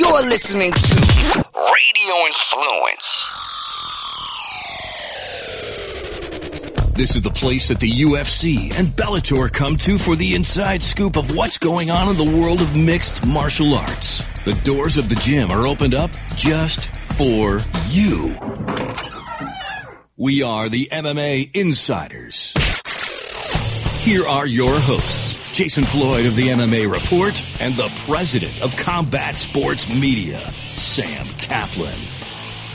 [0.00, 3.28] You're listening to Radio Influence.
[6.94, 11.16] This is the place that the UFC and Bellator come to for the inside scoop
[11.18, 14.26] of what's going on in the world of mixed martial arts.
[14.44, 18.34] The doors of the gym are opened up just for you.
[20.16, 22.54] We are the MMA Insiders.
[23.98, 29.36] Here are your hosts, Jason Floyd of the MMA Report and the president of Combat
[29.36, 30.40] Sports Media,
[30.74, 32.00] Sam Kaplan.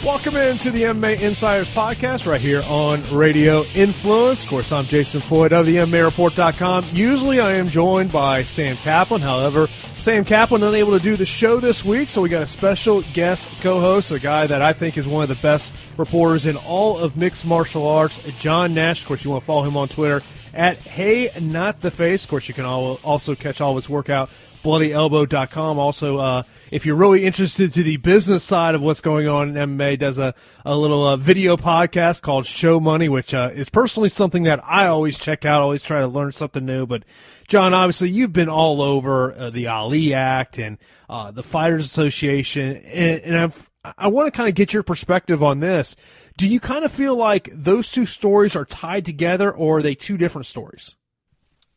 [0.03, 4.43] Welcome into the MMA Insiders podcast right here on Radio Influence.
[4.43, 6.85] Of course, I'm Jason Floyd of the MMAReport.com.
[6.93, 9.21] Usually I am joined by Sam Kaplan.
[9.21, 9.65] However,
[9.97, 13.49] Sam Kaplan unable to do the show this week, so we got a special guest
[13.61, 17.17] co-host, a guy that I think is one of the best reporters in all of
[17.17, 19.01] mixed martial arts, John Nash.
[19.01, 20.21] Of course, you want to follow him on Twitter
[20.55, 22.23] at Hey Not The Face.
[22.23, 24.29] Of course, you can also catch all of his workout
[24.65, 25.77] bloodyelbow.com.
[25.77, 29.77] Also, uh, if you're really interested to the business side of what's going on in
[29.77, 30.33] MMA, does a,
[30.65, 34.87] a little uh, video podcast called Show Money, which uh, is personally something that I
[34.87, 36.87] always check out, always try to learn something new.
[36.87, 37.03] But,
[37.47, 42.75] John, obviously, you've been all over uh, the Ali Act and uh, the Fighters Association,
[42.77, 45.95] and, and I've, I want to kind of get your perspective on this.
[46.37, 49.95] Do you kind of feel like those two stories are tied together, or are they
[49.95, 50.95] two different stories?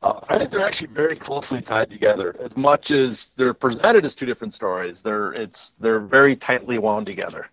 [0.01, 2.37] Uh, I think they're actually very closely tied together.
[2.41, 7.07] As much as they're presented as two different stories, they're it's they're very tightly wound
[7.07, 7.49] together.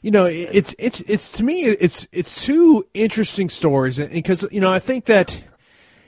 [0.00, 4.72] You know, it's it's it's to me it's it's two interesting stories, because you know
[4.72, 5.38] I think that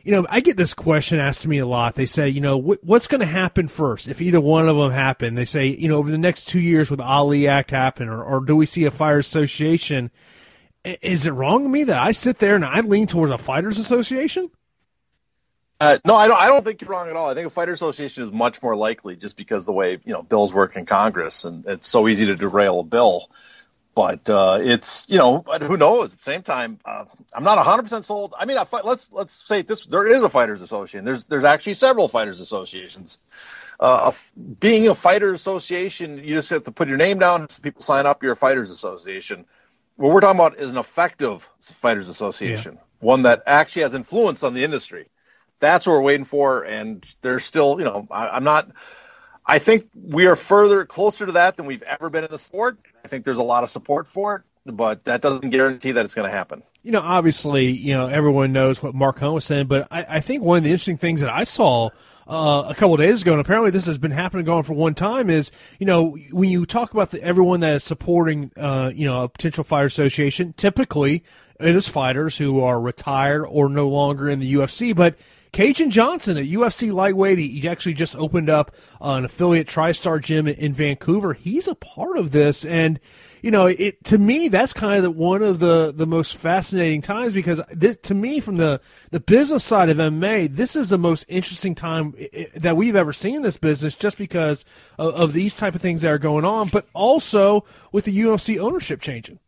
[0.05, 1.95] you know I get this question asked to me a lot.
[1.95, 5.35] They say, you know, what's going to happen first if either one of them happen?
[5.35, 8.41] They say, you know, over the next two years, with Ali Act happen, or, or
[8.41, 10.11] do we see a fire association?
[10.85, 13.79] Is it wrong of me that I sit there and I lean towards a fighters
[13.79, 14.51] association?
[15.81, 16.41] Uh, no, I don't.
[16.41, 17.29] I don't think you're wrong at all.
[17.29, 20.23] I think a fighter association is much more likely, just because the way you know
[20.23, 23.31] bills work in Congress, and it's so easy to derail a bill.
[23.95, 26.13] But uh, it's you know, but who knows?
[26.13, 28.35] At the same time, uh, I'm not 100 percent sold.
[28.39, 31.05] I mean, I, let's let's say this: there is a fighters association.
[31.05, 33.21] There's there's actually several fighters associations.
[33.79, 34.13] Uh,
[34.61, 37.49] being a fighter association, you just have to put your name down.
[37.49, 38.23] Some people sign up.
[38.23, 39.45] You're a fighters association.
[39.97, 42.81] What we're talking about is an effective fighters association, yeah.
[42.99, 45.09] one that actually has influence on the industry
[45.61, 46.63] that's what we're waiting for.
[46.63, 48.71] And there's still, you know, I, I'm not.
[49.47, 52.79] I think we are further closer to that than we've ever been in the sport.
[53.05, 56.15] I think there's a lot of support for it, but that doesn't guarantee that it's
[56.15, 56.63] going to happen.
[56.83, 60.21] You know, obviously, you know, everyone knows what Mark Hunt was saying, but I, I
[60.21, 61.91] think one of the interesting things that I saw
[62.27, 65.29] uh, a couple days ago, and apparently this has been happening going for one time,
[65.29, 69.25] is you know when you talk about the, everyone that is supporting, uh, you know,
[69.25, 71.23] a potential fighter association, typically
[71.61, 75.17] it is fighters who are retired or no longer in the UFC, but
[75.55, 80.73] Kajan Johnson, a UFC lightweight, he actually just opened up an affiliate TriStar gym in
[80.73, 81.33] Vancouver.
[81.33, 82.99] He's a part of this, and
[83.41, 87.03] you know, it to me that's kind of the, one of the the most fascinating
[87.03, 88.81] times because this, to me, from the
[89.13, 92.17] the business side of MMA, this is the most interesting time
[92.57, 94.65] that we've ever seen in this business, just because
[94.99, 98.59] of, of these type of things that are going on, but also with the UFC
[98.59, 99.39] ownership changing.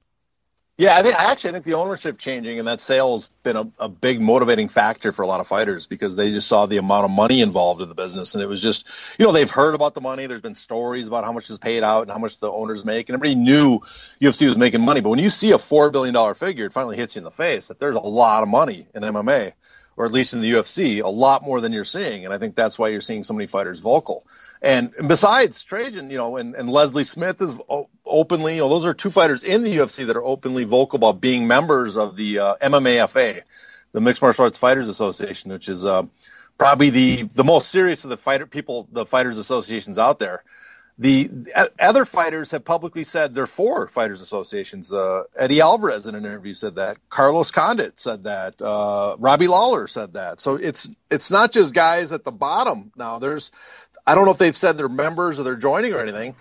[0.78, 3.88] Yeah, I think actually I think the ownership changing and that sale's been a, a
[3.88, 7.10] big motivating factor for a lot of fighters because they just saw the amount of
[7.10, 8.86] money involved in the business and it was just
[9.18, 10.26] you know they've heard about the money.
[10.26, 13.08] There's been stories about how much is paid out and how much the owners make,
[13.08, 13.80] and everybody knew
[14.20, 15.00] UFC was making money.
[15.00, 17.30] But when you see a four billion dollar figure, it finally hits you in the
[17.30, 19.54] face that there's a lot of money in MMA,
[19.96, 22.26] or at least in the UFC, a lot more than you're seeing.
[22.26, 24.26] And I think that's why you're seeing so many fighters vocal.
[24.62, 27.54] And, besides Kajan, you know, and, and Leslie Smith is
[28.04, 31.20] openly, you know, those are two fighters in the UFC that are openly vocal about
[31.20, 33.42] being members of the uh, MMAFA,
[33.92, 36.02] the Mixed Martial Arts Fighters Association, which is uh,
[36.58, 40.42] probably the the most serious of the fighter people, the fighters associations out there.
[40.98, 44.90] The, the other fighters have publicly said they're for fighters associations.
[44.90, 46.96] Uh, Eddie Alvarez in an interview said that.
[47.10, 48.62] Carlos Condit said that.
[48.62, 50.40] Uh, Robbie Lawler said that.
[50.40, 53.18] So it's it's not just guys at the bottom now.
[53.18, 53.50] There's
[54.06, 56.36] I don't know if they've said they're members or they're joining or anything,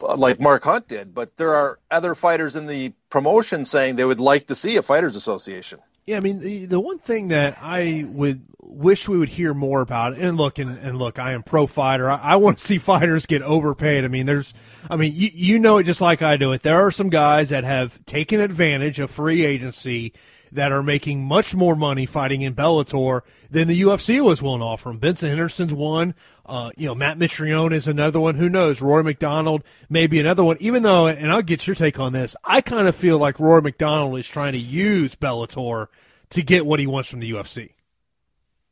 [0.00, 4.20] like Mark Hunt did, but there are other fighters in the promotion saying they would
[4.20, 5.80] like to see a fighters association.
[6.04, 9.80] Yeah, I mean the the one thing that I would wish we would hear more
[9.80, 12.10] about, and look, and, and look, I am pro fighter.
[12.10, 14.04] I, I, want to see fighters get overpaid.
[14.04, 14.54] I mean, there's,
[14.90, 16.62] I mean, you, you know it just like I do it.
[16.62, 20.12] There are some guys that have taken advantage of free agency
[20.56, 23.20] that are making much more money fighting in Bellator
[23.50, 24.98] than the UFC was willing to offer them.
[24.98, 26.14] Benson Henderson's one.
[26.44, 28.34] Uh, you know, Matt Mitrione is another one.
[28.34, 28.80] Who knows?
[28.80, 30.56] Rory MacDonald may be another one.
[30.58, 33.62] Even though, and I'll get your take on this, I kind of feel like Rory
[33.62, 35.88] MacDonald is trying to use Bellator
[36.30, 37.70] to get what he wants from the UFC.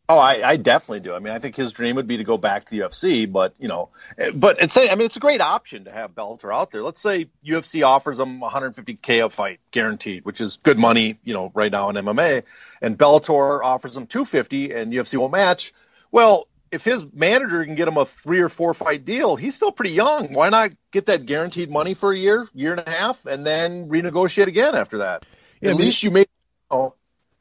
[0.07, 1.15] Oh, I, I, definitely do.
[1.15, 3.55] I mean, I think his dream would be to go back to the UFC, but
[3.59, 3.89] you know,
[4.35, 6.83] but it's I mean, it's a great option to have Bellator out there.
[6.83, 11.51] Let's say UFC offers him 150k a fight guaranteed, which is good money, you know,
[11.55, 12.45] right now in MMA,
[12.83, 15.73] and Bellator offers him 250 and UFC won't match.
[16.13, 19.73] Well, if his manager can get him a three or four fight deal, he's still
[19.73, 20.35] pretty young.
[20.35, 23.89] Why not get that guaranteed money for a year, year and a half, and then
[23.89, 25.25] renegotiate again after that?
[25.63, 26.29] Yeah, At least you make.
[26.71, 26.95] Oh,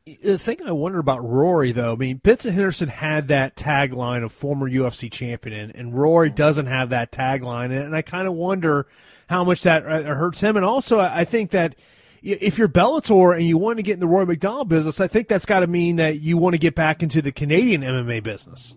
[0.06, 4.32] the thing I wonder about Rory, though, I mean, Benson Henderson had that tagline of
[4.32, 8.88] former UFC champion, and, and Rory doesn't have that tagline, and I kind of wonder
[9.30, 10.58] how much that uh, hurts him.
[10.58, 11.76] And also, I think that
[12.22, 15.30] if you're Bellator and you want to get in the Rory MacDonald business, I think
[15.30, 18.76] that's got to mean that you want to get back into the Canadian MMA business.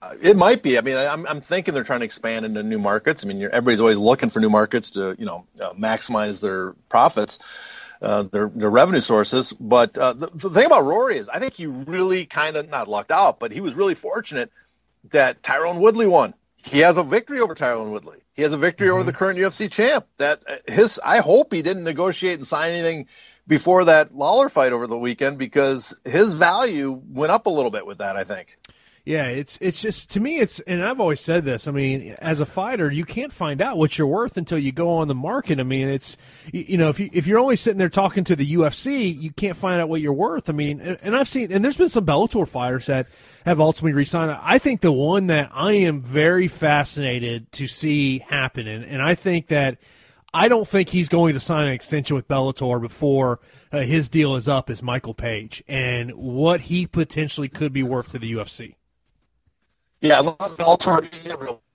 [0.00, 0.78] Uh, it might be.
[0.78, 3.24] I mean, I'm, I'm thinking they're trying to expand into new markets.
[3.24, 7.38] I mean, everybody's always looking for new markets to, you know, uh, maximize their profits
[8.02, 9.52] uh, their their revenue sources.
[9.52, 12.88] But uh, the, the, thing about Rory is, I think he really kind of not
[12.88, 14.50] lucked out, but he was really fortunate
[15.10, 16.34] that Tyron Woodley won.
[16.64, 18.18] He has a victory over Tyron Woodley.
[18.34, 18.96] He has a victory mm-hmm.
[18.96, 20.06] over the current UFC champ.
[20.18, 23.08] That uh, his, I hope he didn't negotiate and sign anything
[23.46, 27.86] before that Lawler fight over the weekend because his value went up a little bit
[27.86, 28.16] with that.
[28.16, 28.58] I think.
[29.04, 31.66] Yeah, it's it's just to me it's and I've always said this.
[31.66, 34.92] I mean, as a fighter, you can't find out what you're worth until you go
[34.92, 35.58] on the market.
[35.58, 36.16] I mean, it's
[36.52, 39.56] you know if you if you're only sitting there talking to the UFC, you can't
[39.56, 40.48] find out what you're worth.
[40.48, 43.08] I mean, and, and I've seen and there's been some Bellator fighters that
[43.44, 44.38] have ultimately resigned.
[44.40, 49.16] I think the one that I am very fascinated to see happen, and, and I
[49.16, 49.78] think that
[50.32, 53.40] I don't think he's going to sign an extension with Bellator before
[53.72, 54.70] uh, his deal is up.
[54.70, 58.76] Is Michael Page and what he potentially could be worth to the UFC.
[60.02, 61.08] Yeah, unless Bellator,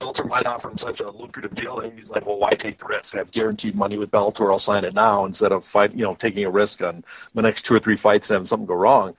[0.01, 2.85] Bellator might offer him such a lucrative deal, and he's like, well, why take the
[2.85, 3.15] risk?
[3.15, 4.51] I have guaranteed money with Bellator.
[4.51, 7.65] I'll sign it now instead of fight, you know, taking a risk on my next
[7.65, 9.15] two or three fights and having something go wrong.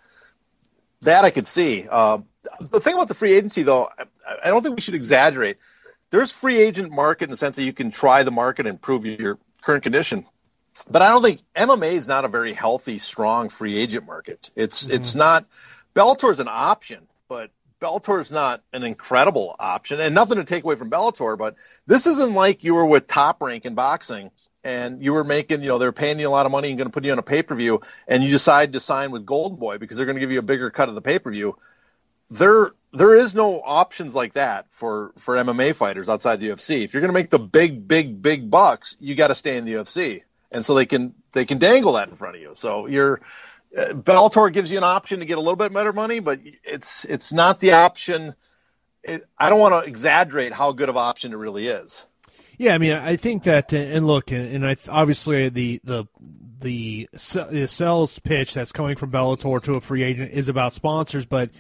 [1.03, 1.87] That I could see.
[1.91, 2.19] Uh,
[2.61, 4.05] the thing about the free agency, though, I,
[4.45, 5.57] I don't think we should exaggerate.
[6.11, 9.07] There's free agent market in the sense that you can try the market and prove
[9.07, 10.27] your current condition.
[10.91, 14.51] But I don't think MMA is not a very healthy, strong free agent market.
[14.55, 14.97] It's mm-hmm.
[14.97, 15.47] it's not.
[15.95, 17.51] Bellator is an option, but
[17.81, 22.07] Bellator is not an incredible option, and nothing to take away from Bellator, but this
[22.07, 24.31] isn't like you were with Top Rank in boxing
[24.65, 26.89] and you were making, you know, they're paying you a lot of money and going
[26.89, 29.59] to put you on a pay per view, and you decide to sign with Golden
[29.59, 31.57] Boy because they're going to give you a bigger cut of the pay per view.
[32.31, 36.85] There, there is no options like that for for MMA fighters outside the UFC.
[36.85, 39.65] If you're going to make the big, big, big bucks, you got to stay in
[39.65, 42.53] the UFC, and so they can they can dangle that in front of you.
[42.55, 43.21] So you're
[43.77, 47.05] uh, Bellator gives you an option to get a little bit better money, but it's
[47.05, 48.35] it's not the option.
[49.03, 52.07] It, I don't want to exaggerate how good of an option it really is.
[52.59, 56.07] Yeah, I mean, I think that, and look, and, and I obviously the the,
[56.61, 61.51] the sales pitch that's coming from Bellator to a free agent is about sponsors, but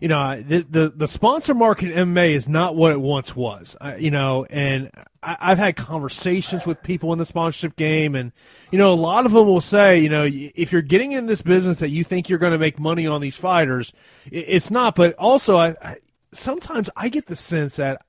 [0.00, 3.76] you know, the, the, the sponsor market in MMA is not what it once was.
[3.80, 4.90] Uh, you know, and
[5.22, 8.32] I, I've had conversations with people in the sponsorship game, and
[8.70, 11.42] you know, a lot of them will say, you know, if you're getting in this
[11.42, 13.92] business that you think you're going to make money on these fighters,
[14.30, 14.94] it, it's not.
[14.94, 15.96] But also, I, I
[16.32, 18.02] sometimes I get the sense that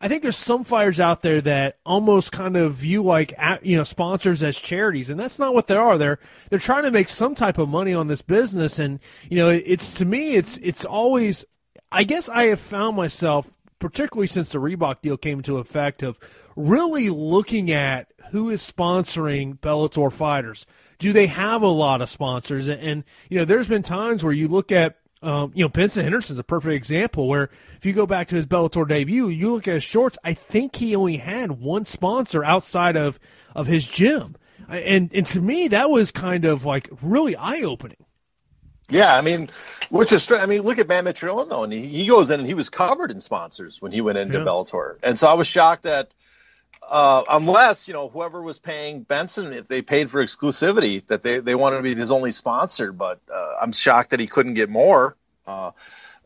[0.00, 3.84] I think there's some fighters out there that almost kind of view like you know
[3.84, 5.98] sponsors as charities, and that's not what they are.
[5.98, 6.18] They're
[6.50, 9.94] they're trying to make some type of money on this business, and you know it's
[9.94, 11.44] to me it's it's always.
[11.90, 16.18] I guess I have found myself, particularly since the Reebok deal came into effect, of
[16.54, 20.66] really looking at who is sponsoring Bellator fighters.
[20.98, 22.68] Do they have a lot of sponsors?
[22.68, 26.38] And you know, there's been times where you look at um, you know, Benson Henderson's
[26.38, 29.74] a perfect example where if you go back to his Bellator debut, you look at
[29.74, 33.18] his shorts, I think he only had one sponsor outside of,
[33.54, 34.36] of his gym.
[34.68, 38.04] And, and to me, that was kind of like really eye opening.
[38.90, 39.50] Yeah, I mean,
[39.90, 40.42] which is strange.
[40.42, 42.70] I mean, look at Matt Mitrione though, and he, he goes in and he was
[42.70, 44.44] covered in sponsors when he went into yeah.
[44.44, 46.14] Bellator, and so I was shocked that
[46.88, 51.40] uh, unless you know whoever was paying Benson, if they paid for exclusivity, that they
[51.40, 52.92] they wanted to be his only sponsor.
[52.92, 55.16] But uh, I'm shocked that he couldn't get more.
[55.46, 55.72] Uh,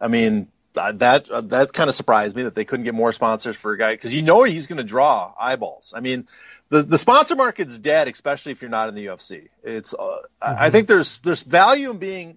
[0.01, 3.57] I mean, that uh, that kind of surprised me that they couldn't get more sponsors
[3.57, 5.93] for a guy because you know he's going to draw eyeballs.
[5.97, 6.27] I mean,
[6.69, 9.49] the the sponsor market's dead, especially if you're not in the UFC.
[9.63, 10.19] It's uh, mm-hmm.
[10.43, 12.37] I think there's there's value in being.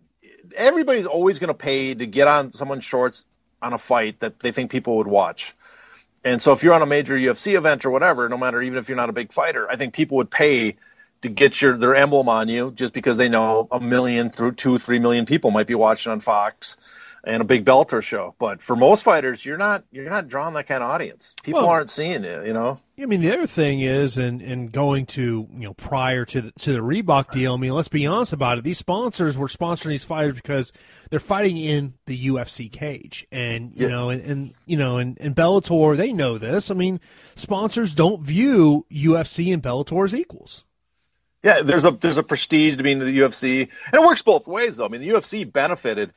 [0.56, 3.26] Everybody's always going to pay to get on someone's shorts
[3.62, 5.56] on a fight that they think people would watch.
[6.26, 8.90] And so if you're on a major UFC event or whatever, no matter even if
[8.90, 10.76] you're not a big fighter, I think people would pay
[11.22, 14.78] to get your their emblem on you just because they know a million through two,
[14.80, 16.78] three million people might be watching on Fox.
[17.28, 18.36] and a big Bellator show.
[18.38, 21.36] But for most fighters, you're not you're not drawing that kind of audience.
[21.44, 22.46] People Well- aren't seeing it.
[22.46, 22.80] You know.
[23.02, 26.52] I mean, the other thing is, and and going to you know prior to the,
[26.54, 27.54] to the Reebok deal.
[27.54, 28.64] I mean, let's be honest about it.
[28.64, 30.72] These sponsors were sponsoring these fighters because
[31.10, 33.92] they're fighting in the UFC cage, and you Yeah.
[33.92, 36.72] know, and, and you know, and, and Bellator they know this.
[36.72, 37.02] I mean,
[37.36, 40.64] sponsors don't view UFC and Bellator as equals.
[41.44, 44.48] Yeah, there's a there's a prestige to being in the UFC, and it works both
[44.48, 44.86] ways though.
[44.86, 46.14] I mean, the UFC benefited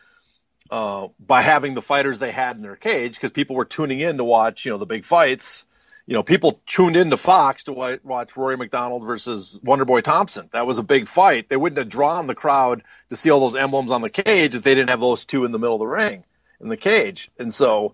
[0.71, 4.17] uh, by having the fighters they had in their cage because people were tuning in
[4.19, 5.65] to watch, you know, the big fights.
[6.09, 10.49] You know, people tuned into Fox to watch Rory MacDonald versus Wonderboy Thompson.
[10.53, 11.51] That was a big fight.
[11.51, 14.63] They wouldn't have drawn the crowd to see all those emblems on the cage if
[14.63, 16.25] they didn't have those two in the middle of the ring
[16.63, 17.31] in the cage.
[17.39, 17.93] And so,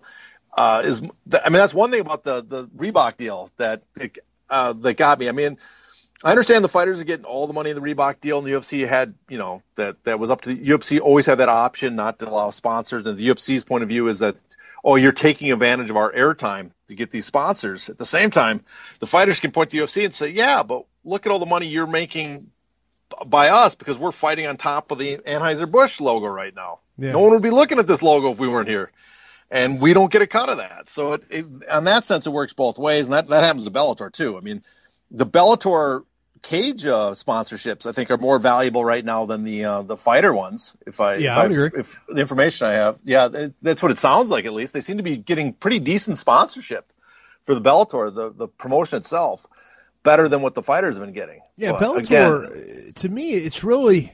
[0.55, 3.81] uh, is I mean, that's one thing about the the Reebok deal that
[4.49, 5.27] uh, that got me.
[5.27, 5.57] I mean,
[6.23, 8.51] I understand the fighters are getting all the money in the Reebok deal, and the
[8.51, 11.01] UFC had, you know, that that was up to the UFC.
[11.01, 13.05] Always had that option not to allow sponsors.
[13.05, 14.37] And the UFC's point of view is that,
[14.85, 17.89] oh, you're taking advantage of our airtime to get these sponsors.
[17.89, 18.63] At the same time,
[18.99, 21.47] the fighters can point to the UFC and say, yeah, but look at all the
[21.47, 22.51] money you're making
[23.25, 26.79] by us because we're fighting on top of the Anheuser Busch logo right now.
[26.99, 27.13] Yeah.
[27.13, 28.91] No one would be looking at this logo if we weren't here.
[29.49, 30.89] And we don't get a cut of that.
[30.89, 33.07] So it, it, on that sense, it works both ways.
[33.07, 34.37] And that, that happens to Bellator too.
[34.37, 34.63] I mean,
[35.09, 36.03] the Bellator
[36.45, 40.31] cage uh, sponsorships, I think, are more valuable right now than the uh, the fighter
[40.31, 40.77] ones.
[40.85, 41.79] If I Yeah, if I would agree.
[41.79, 44.45] If the information I have, yeah, it, that's what it sounds like.
[44.45, 46.91] At least they seem to be getting pretty decent sponsorship
[47.43, 49.45] for the Bellator, the the promotion itself,
[50.03, 51.41] better than what the fighters have been getting.
[51.57, 52.45] Yeah, But Bellator.
[52.45, 54.13] again, to me, it's really,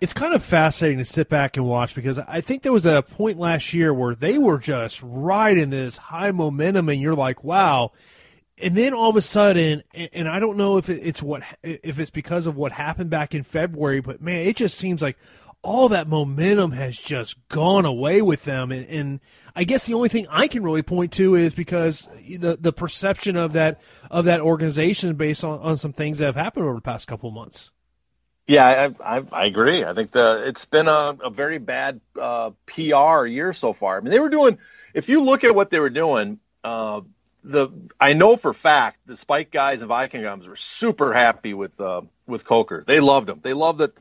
[0.00, 2.96] it's kind of fascinating to sit back and watch because I think there was at
[2.96, 7.44] a point last year where they were just riding this high momentum, and you're like,
[7.44, 7.92] wow.
[8.62, 12.10] And then all of a sudden, and I don't know if it's what if it's
[12.10, 15.18] because of what happened back in February, but man, it just seems like
[15.62, 18.72] all that momentum has just gone away with them.
[18.72, 19.20] And, and
[19.54, 23.36] I guess the only thing I can really point to is because the the perception
[23.36, 26.80] of that of that organization based on, on some things that have happened over the
[26.80, 27.70] past couple of months.
[28.48, 29.84] Yeah, I, I, I agree.
[29.84, 33.96] I think the it's been a, a very bad uh, PR year so far.
[33.96, 34.58] I mean, they were doing.
[34.94, 37.02] If you look at what they were doing, uh,
[37.44, 37.68] the
[38.00, 42.02] I know for fact the Spike guys and Viacom guys were super happy with uh,
[42.26, 42.84] with Coker.
[42.86, 43.40] They loved him.
[43.42, 43.92] They loved that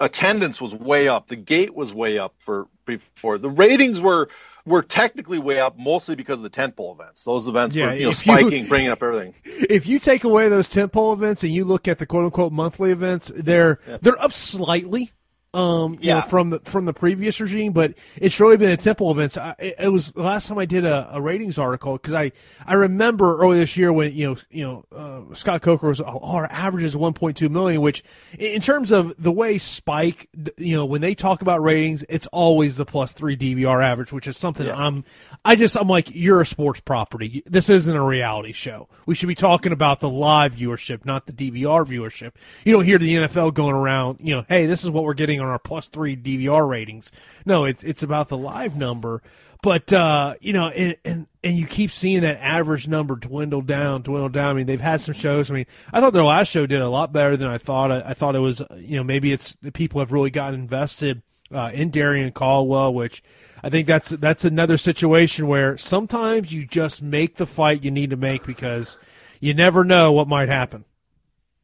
[0.00, 1.26] attendance was way up.
[1.26, 3.38] The gate was way up for before.
[3.38, 4.28] The ratings were
[4.64, 7.24] were technically way up, mostly because of the tentpole events.
[7.24, 9.34] Those events Yeah, were you know if you- spiking, bringing up everything.
[9.44, 12.90] If you take away those tentpole events and you look at the quote unquote monthly
[12.90, 15.10] events, they're they're up slightly.
[15.54, 16.20] Um, you know, Yeah.
[16.22, 19.38] from the from the previous regime, but it's really been the tentpole events.
[19.38, 22.32] I, it, it was the last time I did a, a ratings article because I
[22.66, 24.84] I remember earlier this year when you know you know
[25.30, 28.02] uh, Scott Coker was oh, our average is 1.2 million, which
[28.38, 30.28] in in terms of the way Spike,
[30.58, 34.28] you know, when they talk about ratings, it's always the plus three DVR average, which
[34.28, 34.76] is something Yeah.
[34.76, 35.02] I'm
[35.46, 37.42] I just I'm like you're a sports property.
[37.46, 38.88] This isn't a reality show.
[39.06, 42.32] We should be talking about the live viewership, not the DVR viewership.
[42.66, 45.37] You don't hear the NFL going around, you know, hey, this is what we're getting
[45.40, 47.12] on our plus three DVR ratings.
[47.44, 49.22] No, it's it's about the live number.
[49.62, 54.02] But uh, you know, and, and and you keep seeing that average number dwindle down,
[54.02, 54.50] dwindle down.
[54.50, 55.50] I mean, they've had some shows.
[55.50, 57.90] I mean, I thought their last show did a lot better than I thought.
[57.90, 61.22] I, I thought it was, you know, maybe it's the people have really gotten invested
[61.52, 63.22] uh, in Darrion Caldwell, which
[63.62, 68.10] I think that's that's another situation where sometimes you just make the fight you need
[68.10, 68.96] to make because
[69.40, 70.84] you never know what might happen.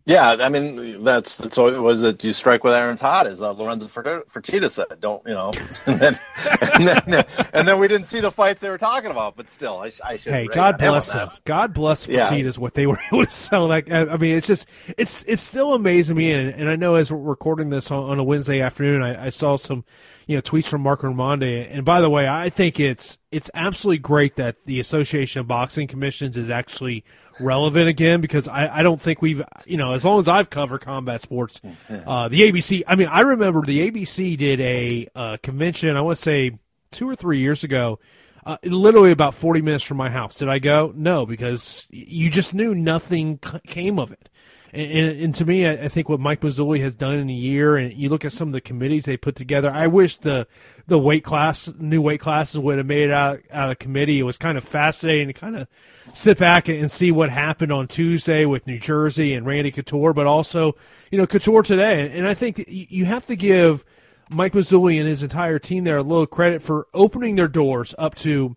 [0.06, 3.40] Yeah, I mean that's that's what it was that you strike with Aaron's hot, as
[3.40, 5.00] uh, Lorenzo Fer- Fertitta said.
[5.00, 5.50] Don't you know?
[5.86, 6.18] and, then,
[6.74, 9.78] and, then, and then we didn't see the fights they were talking about, but still,
[9.78, 10.34] I, I should.
[10.34, 11.30] Hey, God bless them.
[11.46, 12.28] God bless Yeah.
[12.28, 13.68] Fertittas what they were able to sell.
[13.68, 14.68] That I mean, it's just
[14.98, 18.18] it's it's still amazing me, and, and I know as we're recording this on, on
[18.18, 19.86] a Wednesday afternoon, I, I saw some
[20.26, 21.66] you know tweets from Marc Raimondi.
[21.70, 25.86] And by the way, I think it's it's absolutely great that the Association of Boxing
[25.86, 27.04] Commissions is actually
[27.40, 30.80] relevant again because I, I don't think we've you know as long as I've covered
[30.80, 31.60] combat sports,
[31.90, 32.82] uh, the ABC.
[32.86, 35.96] I mean, I remember the ABC did a uh, convention.
[35.96, 36.58] I want to say
[36.90, 37.98] two or three years ago.
[38.46, 40.36] Uh, literally about 40 minutes from my house.
[40.36, 40.92] Did I go?
[40.94, 44.28] No, because you just knew nothing c- came of it.
[44.74, 47.34] And, and, and to me, I, I think what Mike Mazzulli has done in a
[47.34, 49.70] year, and you look at some of the committees they put together.
[49.70, 50.48] I wish the
[50.86, 54.18] the weight class, new weight classes would have made it out out of committee.
[54.18, 55.68] It was kind of fascinating to kind of
[56.12, 60.26] sit back and see what happened on Tuesday with New Jersey and Randy Couture, but
[60.26, 60.74] also
[61.10, 62.10] you know Couture today.
[62.10, 63.84] And I think you have to give
[64.30, 68.16] Mike Mazzulli and his entire team there a little credit for opening their doors up
[68.16, 68.56] to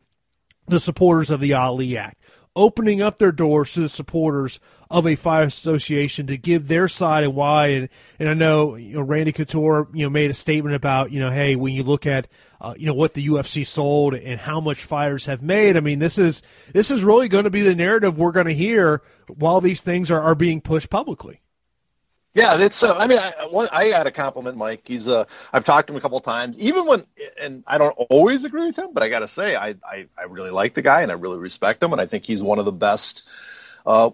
[0.67, 2.19] the supporters of the Ali Act,
[2.57, 4.59] opening up their doors to the supporters
[4.89, 7.67] of a fight association to give their side and why.
[7.67, 11.19] And, and I know, you know, Randy Couture, you know, made a statement about, you
[11.19, 12.27] know, hey, when you look at,
[12.59, 15.99] uh, you know, what the UFC sold and how much fighters have made, I mean,
[15.99, 16.41] this is,
[16.73, 20.09] this is really going to be the narrative we're going to hear while these things
[20.09, 21.41] are, are being pushed publicly.
[22.37, 22.83] Yeah, it's.
[22.83, 24.83] Uh, I mean, I, I got to compliment Mike.
[24.85, 25.07] He's.
[25.07, 27.03] Uh, I've talked to him a couple of times, even when,
[27.41, 30.25] and I don't always agree with him, but I got to say, I, I, I
[30.29, 32.65] really like the guy and I really respect him, and I think he's one of
[32.65, 33.27] the best.
[33.87, 34.11] Uh,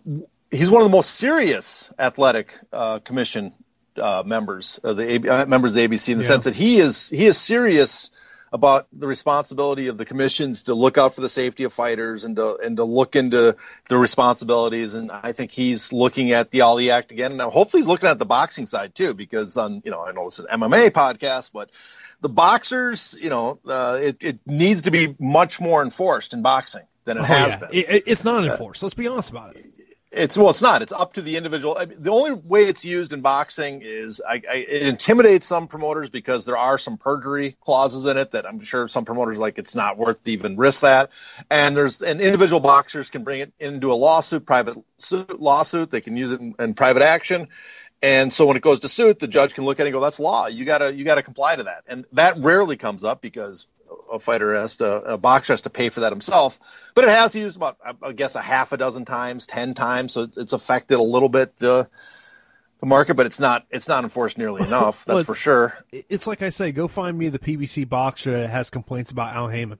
[0.50, 3.51] he's one of the most serious athletic uh, commission
[3.98, 6.27] uh, members, of the uh, members of the ABC, in the yeah.
[6.30, 8.10] sense that he is he is serious
[8.53, 12.36] about the responsibility of the commissions to look out for the safety of fighters and
[12.36, 13.57] to and to look into
[13.89, 14.93] the responsibilities.
[14.93, 17.36] And I think he's looking at the Ali Act again.
[17.36, 20.27] Now, hopefully, he's looking at the boxing side too, because on you know I know
[20.27, 21.72] it's an MMA podcast, but
[22.22, 26.83] the boxers, you know, uh, it, it needs to be much more enforced in boxing
[27.03, 27.60] than it oh, has yeah.
[27.60, 27.69] been.
[27.74, 28.83] It, it's not enforced.
[28.83, 29.65] Let's be honest about it.
[30.13, 30.84] It's well, it's not.
[30.84, 31.75] It's up to the individual.
[31.77, 35.67] I mean, the only way it's used in boxing is I, I, it intimidates some
[35.67, 39.58] promoters because there are some perjury clauses in it that I'm sure some promoters like.
[39.58, 41.12] It's not worth even risk that.
[41.50, 45.89] And there's and individual boxers can bring it into a lawsuit, private suit, lawsuit.
[45.89, 47.48] They can use it in, in private action.
[48.03, 50.01] And so when it goes to suit, the judge can look at it and go,
[50.01, 50.48] "That's law.
[50.48, 53.65] You gotta you gotta comply to that." And that rarely comes up because
[54.13, 56.60] a fighter has to, a boxer has to pay for that himself.
[56.93, 60.13] But it has used about, I guess, a half a dozen times, ten times.
[60.13, 61.89] So it's affected a little bit the
[62.79, 65.05] the market, but it's not it's not enforced nearly enough.
[65.05, 65.77] That's well, for sure.
[65.91, 69.48] It's like I say, go find me the PBC boxer that has complaints about Al
[69.48, 69.79] Haymon.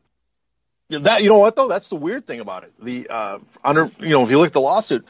[0.90, 2.74] That you know what though, that's the weird thing about it.
[2.80, 5.06] The uh, under you know if you look at the lawsuit,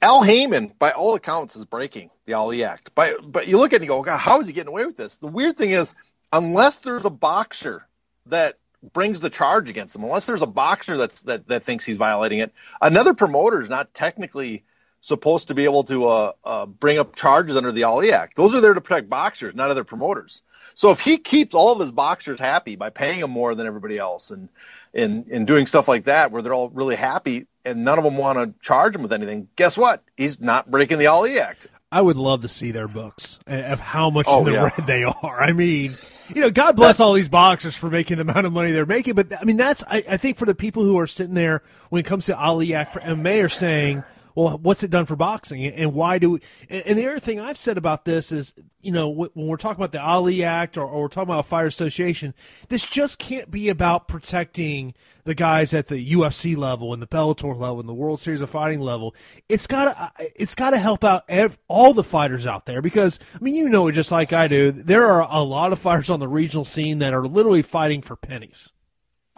[0.00, 2.94] Al Haymon, by all accounts, is breaking the Ali Act.
[2.94, 4.84] By, but you look at it and you go, God, how is he getting away
[4.84, 5.18] with this?
[5.18, 5.94] The weird thing is,
[6.32, 7.86] unless there's a boxer
[8.26, 8.58] that
[8.92, 12.38] brings the charge against him, unless there's a boxer that's that that thinks he's violating
[12.38, 12.52] it.
[12.80, 14.64] Another promoter is not technically
[15.00, 18.36] supposed to be able to uh, uh, bring up charges under the Ali Act.
[18.36, 20.42] Those are there to protect boxers, not other promoters.
[20.74, 23.98] So if he keeps all of his boxers happy by paying them more than everybody
[23.98, 24.48] else and
[24.94, 28.16] and and doing stuff like that, where they're all really happy and none of them
[28.16, 30.02] want to charge him with anything, guess what?
[30.16, 31.68] He's not breaking the Ali Act.
[31.90, 34.70] I would love to see their books of how much oh, in the yeah.
[34.76, 35.40] red they are.
[35.40, 35.94] I mean,
[36.28, 39.14] you know, God bless all these boxers for making the amount of money they're making.
[39.14, 42.00] But I mean, that's I, I think for the people who are sitting there when
[42.00, 44.04] it comes to Ali Act for MMA are saying,
[44.38, 46.30] well, what's it done for boxing, and why do?
[46.30, 46.40] We,
[46.70, 49.90] and the other thing I've said about this is, you know, when we're talking about
[49.90, 52.34] the Ali Act or, or we're talking about a Association,
[52.68, 57.58] this just can't be about protecting the guys at the UFC level and the Bellator
[57.58, 59.12] level and the World Series of Fighting level.
[59.48, 63.38] It's gotta, uh, it's gotta help out ev- all the fighters out there because I
[63.42, 66.28] mean, you know, just like I do, there are a lot of fighters on the
[66.28, 68.72] regional scene that are literally fighting for pennies.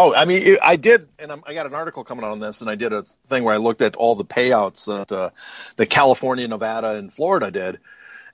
[0.02, 2.70] Oh, I mean, I did, and i got an article coming out on this, and
[2.70, 5.28] I did a thing where I looked at all the payouts that uh,
[5.76, 7.80] the California, Nevada, and Florida did,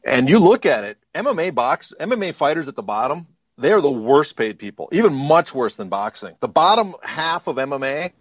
[0.05, 3.27] and you look at it, MMA box, MMA fighters at the bottom,
[3.59, 6.37] they are the worst paid people, even much worse than boxing.
[6.39, 8.13] The bottom half of MMA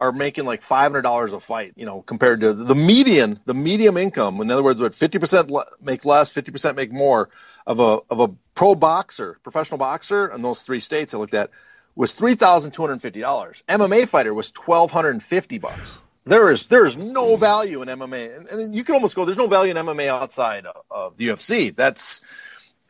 [0.00, 3.52] are making like five hundred dollars a fight, you know, compared to the median, the
[3.52, 4.40] medium income.
[4.40, 7.28] In other words, what fifty percent make less, fifty percent make more
[7.66, 11.50] of a of a pro boxer, professional boxer, in those three states I looked at
[11.96, 13.64] was three thousand two hundred fifty dollars.
[13.68, 16.02] MMA fighter was twelve hundred and fifty bucks.
[16.24, 19.24] There is there is no value in MMA, and, and, you can almost go.
[19.24, 21.74] There's no value in MMA outside of, of the UFC.
[21.74, 22.20] That's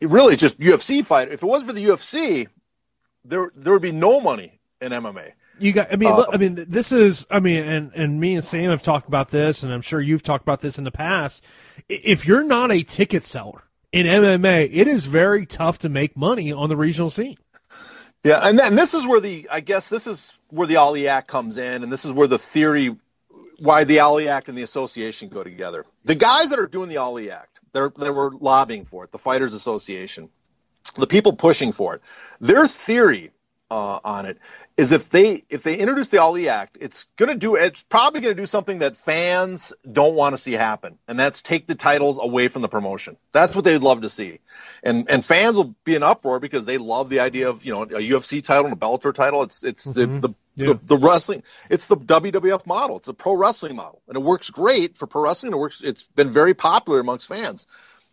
[0.01, 1.33] really just UFC fighter.
[1.33, 2.49] If it wasn't for the UFC,
[3.25, 5.33] there there would be no money in MMA.
[5.59, 5.93] You got.
[5.93, 7.27] I mean, uh, I mean, this is.
[7.31, 10.23] I mean, and and me and Sam have talked about this, and I'm sure you've
[10.23, 11.45] talked about this in the past.
[11.89, 16.53] If you're not a ticket seller in MMA, it is very tough to make money
[16.53, 17.37] on the regional scene.
[18.27, 21.29] Yeah, and then this is where the I guess this is where the Ali Act
[21.29, 22.97] comes in, and this is where the theory
[23.61, 25.87] why the Ali Act and the association go together.
[26.05, 29.19] The guys that are doing the Ali Act, they're they were lobbying for it, the
[29.19, 30.29] Fighters Association,
[30.99, 32.03] the people pushing for it.
[32.41, 33.31] Their theory
[33.71, 34.39] uh, on it
[34.77, 38.21] is if they if they introduce the Ali Act, it's going to do it's probably
[38.21, 41.75] going to do something that fans don't want to see happen, and that's take the
[41.75, 43.17] titles away from the promotion.
[43.33, 44.41] That's what they'd love to see,
[44.83, 47.83] and and fans will be in uproar because they love the idea of you know
[47.83, 49.43] a UFC title and a Bellator title.
[49.45, 50.21] It's it's mm-hmm.
[50.21, 50.67] the the, yeah.
[50.67, 51.43] the the wrestling.
[51.71, 52.99] It's the WWF model.
[52.99, 55.53] It's a pro wrestling model, and it works great for pro wrestling.
[55.53, 55.83] It works.
[55.83, 57.67] It's been very popular amongst fans,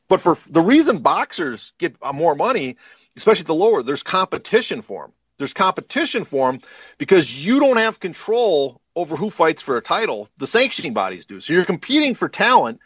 [0.08, 2.78] but for the reason boxers get more money,
[3.18, 6.62] especially at the lower, there's competition for them there's competition for them
[6.98, 10.30] because you don't have control over who fights for a title.
[10.38, 11.40] The sanctioning bodies do.
[11.40, 12.80] So you're competing for talent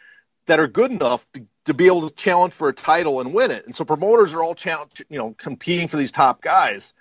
[0.46, 3.50] that are good enough to, to be able to challenge for a title and win
[3.50, 3.66] it.
[3.66, 6.94] And so promoters are all challenge, you know, competing for these top guys.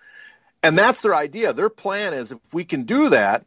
[0.62, 1.54] And that's their idea.
[1.54, 3.46] Their plan is if we can do that,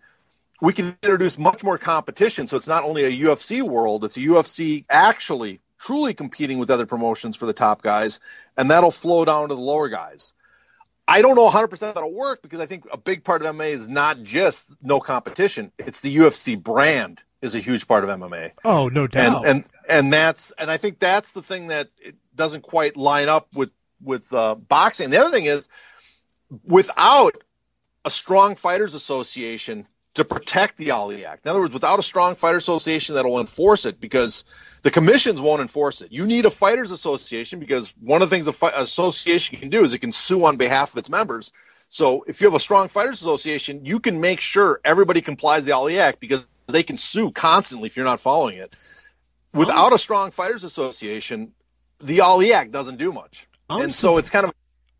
[0.60, 2.46] we can introduce much more competition.
[2.46, 6.86] So it's not only a UFC world, it's a UFC actually truly competing with other
[6.86, 8.20] promotions for the top guys,
[8.56, 10.34] and that'll flow down to the lower guys.
[11.10, 13.88] I don't know 100% that'll work because I think a big part of MMA is
[13.88, 15.72] not just no competition.
[15.76, 18.52] It's the UFC brand is a huge part of MMA.
[18.64, 19.44] Oh, no doubt.
[19.44, 23.28] And and and that's and I think that's the thing that it doesn't quite line
[23.28, 23.70] up with
[24.00, 25.10] with uh, boxing.
[25.10, 25.68] The other thing is
[26.64, 27.42] without
[28.04, 31.44] a strong fighters association to protect the Ali Act.
[31.44, 34.44] In other words, without a strong fighter association that will enforce it, because
[34.82, 36.10] the commissions won't enforce it.
[36.10, 39.84] You need a fighters association because one of the things a fi- association can do
[39.84, 41.52] is it can sue on behalf of its members.
[41.88, 45.72] So if you have a strong fighters association, you can make sure everybody complies the
[45.72, 48.74] Ali Act because they can sue constantly if you're not following it.
[49.52, 51.52] Without a strong fighters association,
[51.98, 54.52] the Ali Act doesn't do much, I'm and so it's kind of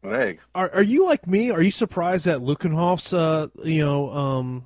[0.02, 0.40] vague.
[0.54, 1.50] Are, are you like me?
[1.52, 4.64] Are you surprised that Lueckenhoff's, uh, you know, um,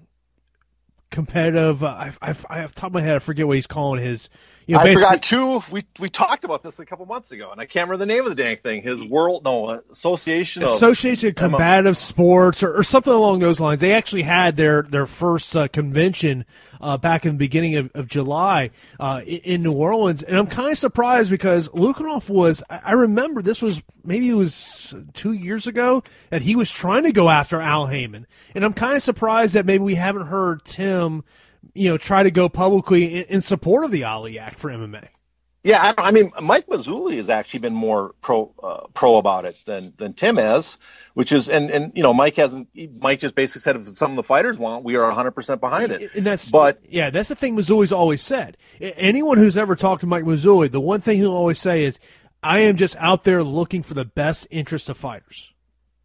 [1.15, 1.83] competitive?
[1.83, 4.29] Uh, I, I, I, off top of my head, I forget what he's calling his.
[4.67, 5.63] You know, I forgot too.
[5.71, 8.25] We we talked about this a couple months ago, and I can't remember the name
[8.25, 8.83] of the dang thing.
[8.83, 13.61] His world, no, uh, association of Association of Combative Sports or, or something along those
[13.61, 13.81] lines.
[13.81, 16.47] They actually had their their first uh, convention
[16.81, 20.47] uh, back in the beginning of, of July uh, in, in New Orleans, and I'm
[20.47, 22.63] kind of surprised because Lueckenhoff was.
[22.71, 27.03] I I remember this was maybe it was two years ago that he was trying
[27.05, 30.65] to go after Al Haymon, and I'm kind of surprised that maybe we haven't heard
[30.65, 31.25] Tim,
[31.75, 35.09] you know, try to go publicly in, in support of the Ali Act for MMA.
[35.65, 39.47] Yeah, I, don't, I mean, Mike Mazzulli has actually been more pro uh, pro about
[39.47, 40.77] it than than Tim has,
[41.15, 42.69] which is and and you know Mike hasn't.
[43.01, 45.91] Mike just basically said if some of the fighters want, we are 100 percent behind
[45.91, 46.15] it.
[46.15, 48.59] And that's but yeah, that's the thing Mazzulli's always said.
[48.79, 51.99] Anyone who's ever talked to Mike Mazzulli, the one thing he'll always say is,
[52.43, 55.54] "I am just out there looking for the best interest of fighters."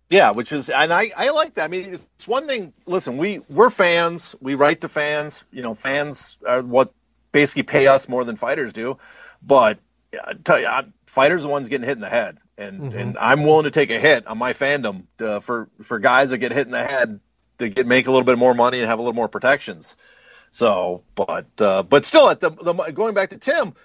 [0.09, 1.65] Yeah, which is, and I, I like that.
[1.65, 2.73] I mean, it's one thing.
[2.87, 4.35] Listen, we we're fans.
[4.39, 5.43] We write to fans.
[5.51, 6.93] You know, fans are what
[7.31, 8.97] basically pay us more than fighters do.
[9.41, 9.77] But
[10.11, 12.91] yeah, I tell you, I, fighters are the ones getting hit in the head, and
[12.93, 16.39] and I'm willing to take a hit on my fandom to, for for guys that
[16.39, 17.19] get hit in the head
[17.59, 19.95] to get make a little bit more money and have a little more protections.
[20.49, 23.75] So, but uh, but still, at the, the going back to Tim,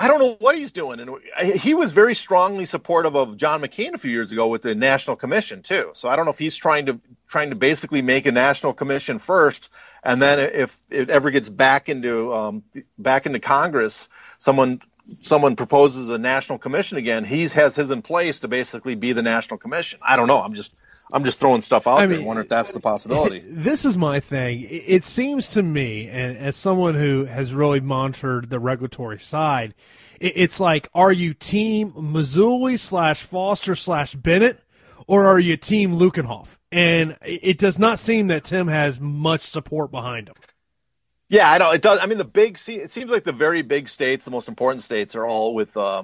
[0.00, 1.10] I don't know what he's doing, and
[1.56, 5.16] he was very strongly supportive of John McCain a few years ago with the National
[5.16, 5.90] Commission too.
[5.94, 9.18] So I don't know if he's trying to trying to basically make a national commission
[9.18, 9.68] first,
[10.04, 12.62] and then if it ever gets back into um,
[12.96, 14.08] back into Congress,
[14.38, 14.80] someone
[15.22, 19.22] someone proposes a national commission again, he has his in place to basically be the
[19.22, 19.98] national commission.
[20.02, 20.40] I don't know.
[20.40, 20.78] I'm just
[21.12, 22.16] I'm just throwing stuff out I there.
[22.16, 23.42] mean, I wonder if that's the possibility.
[23.48, 24.66] This is my thing.
[24.68, 29.74] It seems to me, and as someone who has really monitored the regulatory side,
[30.20, 34.60] it's like, are you team Mazzulli slash Foster slash Bennett,
[35.06, 36.58] or are you team Lueckenhoff?
[36.70, 40.34] And it does not seem that Tim has much support behind him.
[41.30, 41.98] Yeah, I know it does.
[42.02, 42.58] I mean, the big.
[42.68, 46.02] It seems like the very big states, the most important states, are all with uh,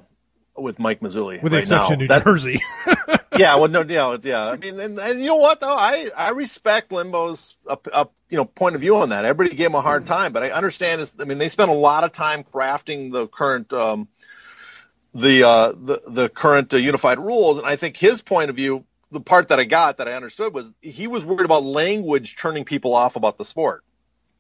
[0.57, 1.43] with Mike Mazzulli.
[1.43, 1.95] with the right exception now.
[1.95, 2.61] of New That- Jersey.
[3.37, 4.49] yeah, well, no, yeah, yeah.
[4.49, 8.37] I mean, and, and you know what though, I I respect Lembo's up, up, you
[8.37, 9.25] know, point of view on that.
[9.25, 11.12] Everybody gave him a hard time, but I understand.
[11.18, 14.09] I mean, they spent a lot of time crafting the current um,
[15.14, 18.85] the uh, the the current uh, unified rules, and I think his point of view,
[19.11, 22.64] the part that I got that I understood was he was worried about language turning
[22.64, 23.85] people off about the sport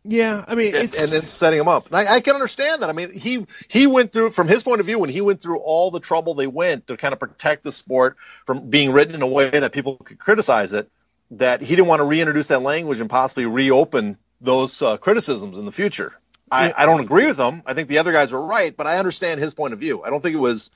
[0.04, 1.86] yeah, I mean, and, it's and then setting him up.
[1.86, 2.90] And I, I can understand that.
[2.90, 5.58] I mean, he he went through from his point of view when he went through
[5.58, 9.22] all the trouble they went to kind of protect the sport from being written in
[9.22, 10.90] a way that people could criticize it.
[11.30, 15.64] That he didn't want to reintroduce that language and possibly reopen those uh, criticisms in
[15.64, 16.12] the future.
[16.50, 17.62] I, I don't agree with him.
[17.66, 20.02] I think the other guys were right, but I understand his point of view.
[20.02, 20.70] I don't think it was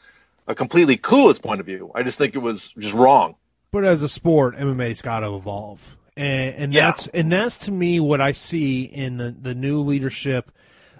[0.46, 1.92] a completely clueless point of view.
[1.94, 3.36] I just think it was just wrong.
[3.70, 6.86] but as a sport, MMA's got to evolve, and, and Yeah.
[6.90, 10.50] that's and that's to me what I see in the the new leadership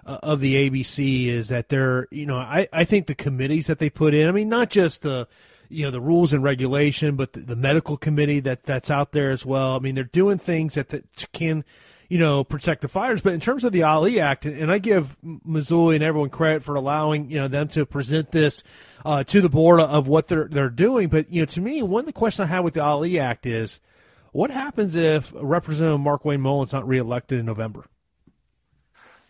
[0.07, 3.79] uh, of the ABC is that they're you know I I think the committees that
[3.79, 4.29] they put in.
[4.29, 5.27] I mean, not just the
[5.69, 9.31] you know the rules and regulation, but the, the medical committee that that's out there
[9.31, 9.77] as well.
[9.77, 11.63] I mean, they're doing things that, that can
[12.09, 13.21] you know protect the fighters.
[13.21, 16.63] But in terms of the Ali Act, and, and I give Mazzulli and everyone credit
[16.63, 18.63] for allowing you know them to present this
[19.05, 21.09] uh, to the board of what they're they're doing.
[21.09, 23.45] But you know, to me, one of the questions I have with the Ali Act
[23.45, 23.81] is.
[24.33, 27.85] What happens if Representative Markwayne Mullin's not reelected in November?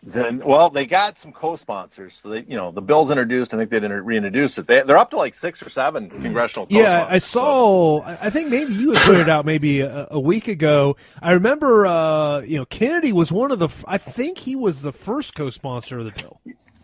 [0.01, 2.13] Then, well, they got some co-sponsors.
[2.13, 3.53] So they, you know, the bill's introduced.
[3.53, 4.65] I think they'd reintroduce it.
[4.65, 6.67] They, they're up to like six or seven congressional.
[6.69, 7.05] Yeah.
[7.09, 8.01] I saw.
[8.01, 10.95] I I think maybe you had put it out maybe a, a week ago.
[11.21, 13.67] I remember, uh, you know, Kennedy was one of the.
[13.87, 16.39] I think he was the first co-sponsor of the bill.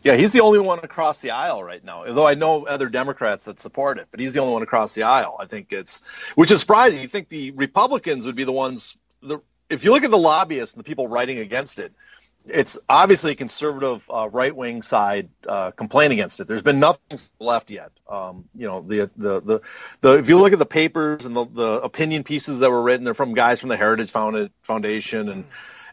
[0.06, 2.06] Yeah, he's the only one across the aisle right now.
[2.06, 5.02] Although I know other Democrats that support it, but he's the only one across the
[5.02, 5.36] aisle.
[5.40, 6.00] I think it's,
[6.36, 7.02] which is surprising.
[7.02, 8.96] You think the Republicans would be the ones.
[9.24, 11.92] The if you look at the lobbyists and the people writing against it,
[12.48, 16.48] it's obviously a conservative uh, right wing side uh, complaint against it.
[16.48, 17.90] There's been nothing left yet.
[18.08, 19.62] Um, you know, the, the the
[20.02, 23.06] the if you look at the papers and the, the opinion pieces that were written,
[23.06, 25.46] they're from guys from the Heritage Foundation and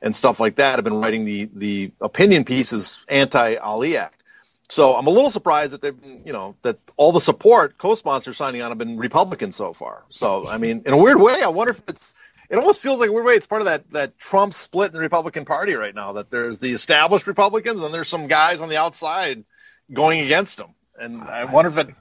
[0.02, 4.22] and stuff like that have been writing the the opinion pieces anti Ali Act.
[4.68, 8.36] So I'm a little surprised that they've been, you know, that all the support co-sponsors
[8.36, 10.04] signing on have been Republicans so far.
[10.08, 12.14] So I mean, in a weird way, I wonder if it's
[12.50, 14.94] it almost feels like a weird way it's part of that that Trump split in
[14.94, 16.14] the Republican Party right now.
[16.14, 19.44] That there's the established Republicans and there's some guys on the outside
[19.92, 20.74] going against them.
[20.98, 21.94] And I wonder if it,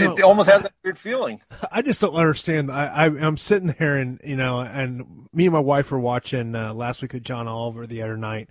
[0.00, 1.40] it almost has that weird feeling.
[1.70, 2.70] I just don't understand.
[2.70, 6.54] I, I am sitting there and you know, and me and my wife were watching
[6.54, 8.48] uh, last week with John Oliver the other night,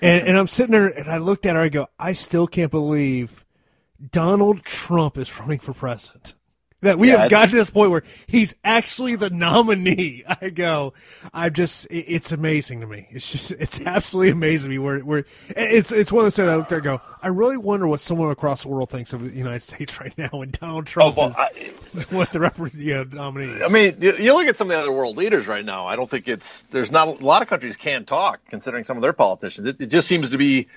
[0.00, 1.62] and, and I'm sitting there and I looked at her.
[1.62, 3.44] I go, I still can't believe
[4.10, 6.34] Donald Trump is running for president
[6.82, 10.24] that we yeah, have gotten to this point where he's actually the nominee.
[10.40, 10.92] I go,
[11.32, 13.08] I'm just, it's amazing to me.
[13.10, 16.48] It's just, it's absolutely amazing to me where, where it's, it's one of those things
[16.48, 19.20] I look there and go, I really wonder what someone across the world thinks of
[19.20, 22.40] the United States right now when Donald oh, Trump oh, well, is, I, what the
[22.40, 25.16] rep- you know, nominee I mean, you, you, look at some of the other world
[25.16, 25.86] leaders right now.
[25.86, 29.02] I don't think it's, there's not a lot of countries can't talk considering some of
[29.02, 29.66] their politicians.
[29.66, 30.68] It, it just seems to be,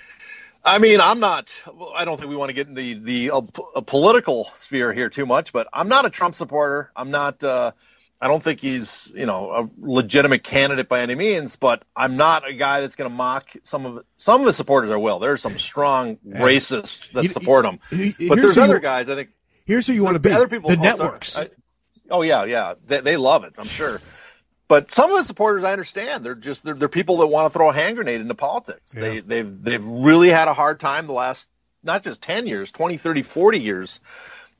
[0.66, 1.56] I mean, I'm not.
[1.96, 5.28] I don't think we want to get in the the uh, political sphere here too
[5.28, 6.92] much, but I'm not a Trump supporter.
[6.96, 7.44] I'm not.
[7.44, 7.74] Uh,
[8.20, 12.50] I don't think he's you know a legitimate candidate by any means, but I'm not
[12.50, 14.90] a guy that's going to mock some of some of his supporters.
[14.90, 15.20] I will.
[15.20, 17.80] There's some strong racists that support him,
[18.28, 19.08] but there's other guys.
[19.08, 19.30] I think.
[19.66, 20.32] Here's who you want to be.
[20.32, 20.72] Other people.
[20.72, 21.38] The networks.
[21.38, 21.50] I,
[22.10, 22.74] oh yeah, yeah.
[22.84, 23.54] They, they love it.
[23.58, 24.02] I'm sure.
[24.68, 27.56] But some of the supporters, I understand, they're just they're, they're people that want to
[27.56, 28.96] throw a hand grenade into politics.
[28.96, 29.02] Yeah.
[29.02, 31.48] They they've they've really had a hard time the last
[31.84, 34.00] not just 10 years, 20, 30, 40 years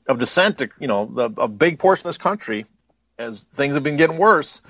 [0.06, 2.66] of dissent to, you know, the, a big portion of this country
[3.18, 4.62] as things have been getting worse.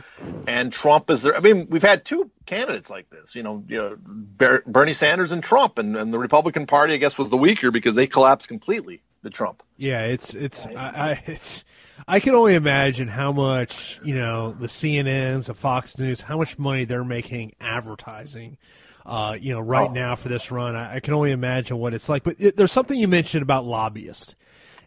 [0.47, 1.37] And Trump is there.
[1.37, 5.43] I mean, we've had two candidates like this, you know, you know Bernie Sanders and
[5.43, 9.03] Trump, and, and the Republican Party, I guess, was the weaker because they collapsed completely
[9.25, 9.63] to Trump.
[9.77, 11.65] Yeah, it's it's I, I it's
[12.07, 16.59] I can only imagine how much you know the CNNs, the Fox News, how much
[16.59, 18.59] money they're making advertising.
[19.05, 19.93] Uh, you know, right oh.
[19.93, 22.25] now for this run, I, I, can only imagine what it's like.
[22.25, 24.35] But it, there's something you mentioned about lobbyists,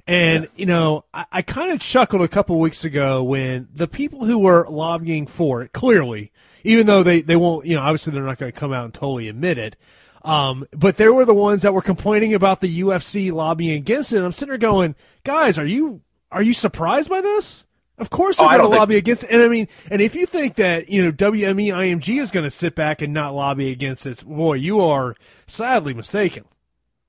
[0.08, 0.50] and yeah.
[0.58, 4.40] you know, I, I kind of chuckled a couple weeks ago when the people who
[4.40, 8.38] were lobbying for it, clearly, even though they they won't, you know, obviously they're not
[8.38, 9.78] going to come out and totally admit it.
[10.24, 14.18] Um, but they were the ones that were complaining about the UFC lobbying against it.
[14.18, 17.66] And I'm sitting there going, guys, are you are you surprised by this?
[17.98, 19.04] Of course oh, they're oh, going to lobby think...
[19.04, 19.32] against it.
[19.32, 22.52] And I mean, and if you think that, you know, WME IMG is going to
[22.52, 25.16] sit back and not lobby against it, boy, you are
[25.48, 26.46] sadly mistaken.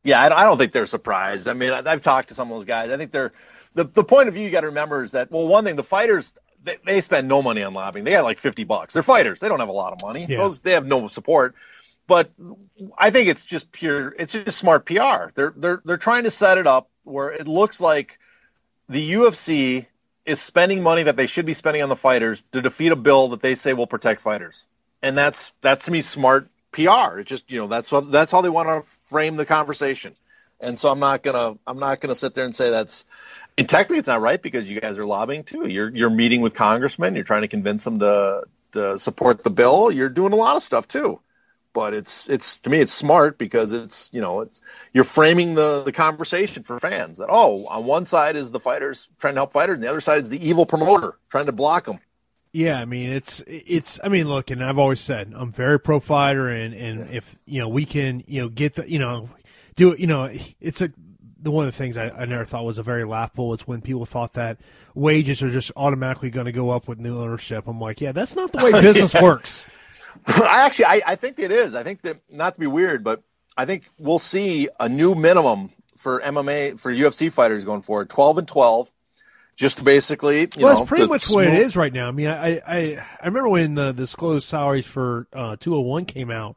[0.03, 1.47] Yeah, I don't think they're surprised.
[1.47, 2.91] I mean, I've talked to some of those guys.
[2.91, 3.33] I think they're
[3.75, 5.85] the the point of view you got to remember is that well, one thing the
[5.85, 8.05] fighters they, they spend no money on lobbying.
[8.05, 8.95] They got like fifty bucks.
[8.95, 9.41] They're fighters.
[9.41, 10.27] They don't have a lot of money.
[10.29, 10.39] Yeah.
[10.39, 11.55] Those they have no support.
[12.07, 12.33] But
[12.99, 14.15] I think it's just pure.
[14.19, 15.31] It's just smart PR.
[15.35, 18.19] They're they're they're trying to set it up where it looks like
[18.91, 19.87] the UFC
[20.27, 23.29] is spending money that they should be spending on the fighters to defeat a bill
[23.29, 24.67] that they say will protect fighters.
[25.01, 27.21] And that's that's to me smart PR.
[27.21, 30.15] It's just you know that's what that's how they want to frame the conversation.
[30.61, 33.07] And so I'm not gonna I'm not gonna sit there and say that's
[33.57, 35.69] and technically it's not right because you guys are lobbying too.
[35.69, 37.15] You're you're meeting with congressmen.
[37.15, 39.91] You're trying to convince them to to support the bill.
[39.91, 41.21] You're doing a lot of stuff too
[41.73, 44.61] but it's it's to me it's smart because it's you know it's
[44.93, 49.09] you're framing the the conversation for fans that oh on one side is the fighters
[49.19, 51.85] trying to help fighters and the other side is the evil promoter trying to block
[51.85, 51.99] them
[52.53, 56.01] yeah i mean it's it's i mean look and i've always said i'm very pro
[56.01, 57.17] fighter and and yeah.
[57.17, 59.29] if you know we can you know get the you know
[59.77, 60.29] do it you know
[60.61, 60.91] it's a
[61.43, 63.81] the one of the things I, I never thought was a very laughable is when
[63.81, 64.59] people thought that
[64.95, 67.67] wages are just automatically going to go up with new ownership.
[67.67, 69.23] I'm like, yeah, that's not the way business yeah.
[69.23, 69.67] works.
[70.43, 71.75] I actually, I, I think it is.
[71.75, 73.23] I think that not to be weird, but
[73.57, 78.39] I think we'll see a new minimum for MMA for UFC fighters going forward, twelve
[78.39, 78.91] and twelve,
[79.57, 80.41] just basically.
[80.41, 82.09] You well, know, that's pretty much what it is right now.
[82.09, 85.89] I mean, I I, I remember when the disclosed salaries for uh, two hundred oh
[85.89, 86.57] one came out,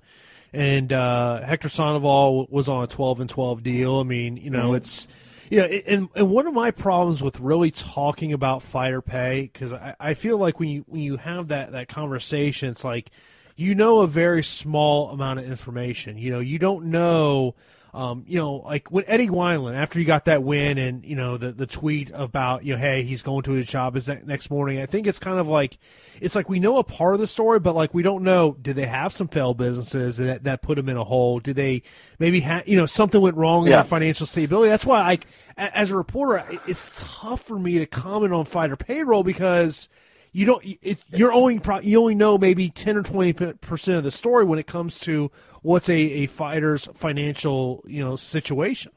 [0.54, 4.00] and uh, Hector Sandoval was on a twelve and twelve deal.
[4.00, 4.76] I mean, you know, mm-hmm.
[4.76, 5.08] it's
[5.50, 9.74] you know, and and one of my problems with really talking about fighter pay because
[9.74, 13.12] I, I feel like when you when you have that that conversation, it's like
[13.56, 16.18] you know a very small amount of information.
[16.18, 17.56] You know, you don't know.
[17.96, 21.38] Um, you know, like when Eddie Wineland, after he got that win and, you know,
[21.38, 24.82] the, the tweet about, you know, hey, he's going to his job is next morning.
[24.82, 25.78] I think it's kind of like,
[26.20, 28.78] it's like we know a part of the story, but like we don't know, did
[28.78, 31.40] they have some failed businesses that, that put them in a hole?
[31.40, 31.84] Did they
[32.18, 33.74] maybe have, you know, something went wrong yeah.
[33.74, 34.72] in their financial stability?
[34.72, 35.20] That's why
[35.56, 39.88] I, as a reporter, it's tough for me to comment on fighter payroll because–
[40.34, 44.04] you don't it, you're only pro, you only know maybe 10 or 20 percent of
[44.04, 48.92] the story when it comes to what's a, a fighter's financial you know situation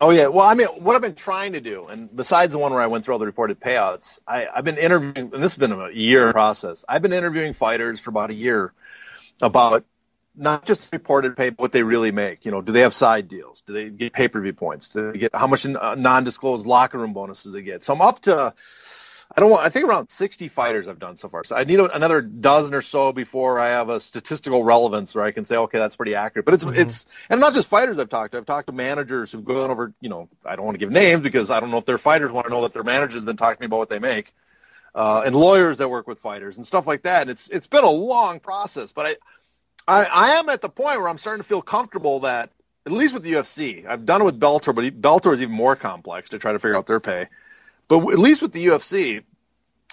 [0.00, 2.72] oh yeah well i mean what i've been trying to do and besides the one
[2.72, 5.58] where i went through all the reported payouts I, i've been interviewing and this has
[5.58, 8.74] been a year process i've been interviewing fighters for about a year
[9.40, 9.84] about
[10.36, 12.44] not just reported pay, but what they really make.
[12.44, 13.62] You know, do they have side deals?
[13.62, 14.90] Do they get pay per view points?
[14.90, 17.82] Do they get how much uh, non disclosed locker room bonuses they get?
[17.82, 18.52] So I'm up to
[19.36, 19.66] I don't want.
[19.66, 21.44] I think around 60 fighters I've done so far.
[21.44, 25.30] So I need another dozen or so before I have a statistical relevance where I
[25.30, 26.46] can say, okay, that's pretty accurate.
[26.46, 26.80] But it's mm-hmm.
[26.80, 28.38] it's and not just fighters I've talked to.
[28.38, 29.92] I've talked to managers who've gone over.
[30.00, 32.32] You know, I don't want to give names because I don't know if their fighters
[32.32, 34.32] want to know that their managers have been talking to me about what they make,
[34.94, 37.20] uh, and lawyers that work with fighters and stuff like that.
[37.22, 39.18] And it's it's been a long process, but
[39.86, 42.52] I, I I am at the point where I'm starting to feel comfortable that
[42.86, 45.76] at least with the UFC, I've done it with Bellator, but Bellator is even more
[45.76, 47.28] complex to try to figure out their pay.
[47.88, 49.22] But at least with the UFC,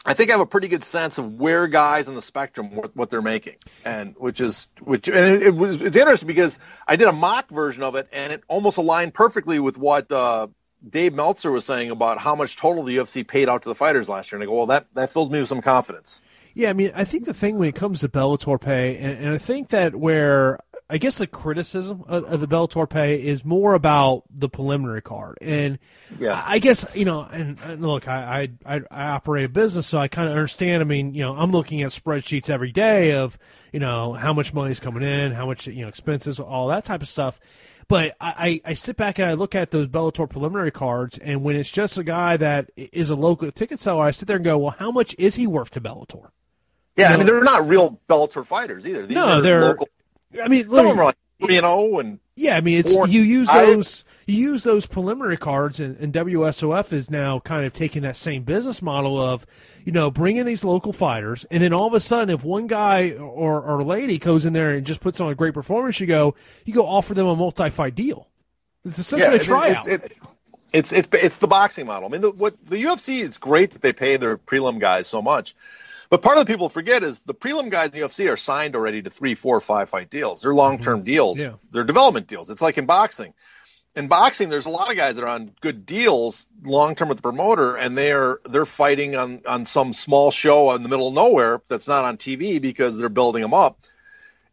[0.05, 2.95] I think I have a pretty good sense of where guys on the spectrum what,
[2.95, 6.97] what they're making, and which is which and it, it, was it's interesting because I
[6.97, 10.47] did a mock version of it and it almost aligned perfectly with what uh,
[10.87, 14.09] Dave Meltzer was saying about how much total the UFC paid out to the fighters
[14.09, 16.21] last year, and I go, well, that that fills me with some confidence.
[16.53, 19.33] Yeah, I mean, I think the thing when it comes to Bellator pay, and, and
[19.33, 20.59] I think that where
[20.93, 25.39] I guess the criticism of, of, the Bellator pay is more about the preliminary card,
[25.41, 25.79] and
[26.19, 26.39] yeah.
[26.45, 30.07] I guess you know, and, and look, I, I I operate a business, so I
[30.07, 30.83] kind of understand.
[30.83, 33.39] I mean, you know, I'm looking at spreadsheets every day of
[33.71, 37.01] you know how much money's coming in, how much you know expenses, all that type
[37.01, 37.39] of stuff.
[37.87, 41.55] But I, I sit back and I look at those Bellator preliminary cards, and when
[41.55, 44.59] it's just a guy that is a local ticket seller, I sit there and go,
[44.59, 46.29] well, how much is he worth to Bellator?
[46.95, 49.07] Yeah, you know, I mean they're not real Bellator fighters either.
[49.07, 49.87] These no, they're local
[50.41, 52.95] I mean, some of them are like you oh know, and yeah, I mean, it's
[52.95, 57.73] you use those you use those preliminary cards, and, and WSOF is now kind of
[57.73, 59.45] taking that same business model of
[59.83, 63.11] you know bringing these local fighters, and then all of a sudden, if one guy
[63.11, 66.35] or or lady goes in there and just puts on a great performance, you go
[66.65, 68.27] you go offer them a multi fight deal.
[68.85, 69.87] It's essentially yeah, a tryout.
[69.87, 70.17] It, it, it,
[70.71, 72.09] it's it's it's the boxing model.
[72.09, 75.21] I mean, the, what the UFC is great that they pay their prelim guys so
[75.21, 75.55] much
[76.13, 78.75] but part of the people forget is the prelim guys in the UFC are signed
[78.75, 80.43] already to three, four, five fight deals.
[80.43, 81.05] They're long term mm-hmm.
[81.05, 81.39] deals.
[81.39, 81.55] Yeah.
[81.71, 82.51] They're development deals.
[82.51, 83.33] It's like in boxing.
[83.95, 87.17] In boxing, there's a lot of guys that are on good deals long term with
[87.17, 91.15] the promoter, and they're they're fighting on on some small show in the middle of
[91.15, 93.79] nowhere that's not on TV because they're building them up.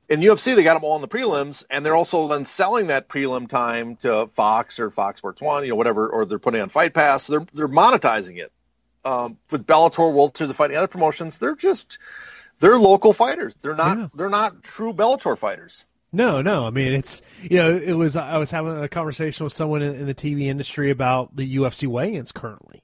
[0.09, 3.07] In UFC, they got them all in the prelims, and they're also then selling that
[3.07, 6.71] prelim time to Fox or Fox Sports One, you know, whatever, or they're putting on
[6.71, 7.25] Fight Pass.
[7.25, 8.51] So they're they're monetizing it
[9.05, 11.99] um, with Bellator, World Series of Fighting, other promotions, they're just
[12.61, 13.55] they're local fighters.
[13.63, 14.09] They're not yeah.
[14.15, 15.87] they're not true Bellator fighters.
[16.13, 16.67] No, no.
[16.67, 19.95] I mean, it's you know, it was I was having a conversation with someone in,
[19.95, 22.83] in the TV industry about the UFC weigh-ins currently,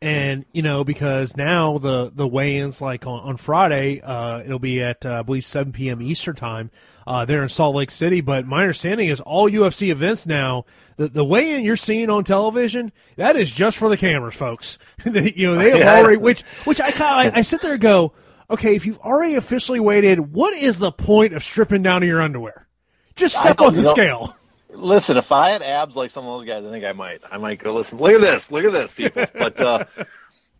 [0.00, 4.80] and you know because now the the weigh-ins like on, on Friday uh, it'll be
[4.80, 6.00] at uh, I believe 7 p.m.
[6.00, 6.70] Eastern time
[7.06, 8.20] uh, there in Salt Lake City.
[8.20, 10.64] But my understanding is all UFC events now
[10.96, 14.78] the the weigh-in you're seeing on television that is just for the cameras, folks.
[15.04, 18.12] you know they have already which which I kind I, I sit there and go
[18.50, 22.20] okay if you've already officially weighted what is the point of stripping down to your
[22.20, 22.66] underwear?
[23.14, 23.90] Just step on the know.
[23.90, 24.36] scale.
[24.70, 27.22] Listen, if I had abs like some of those guys, I think I might.
[27.30, 27.98] I might go listen.
[27.98, 28.50] Look at this.
[28.50, 29.26] Look at this, people.
[29.34, 29.84] But uh,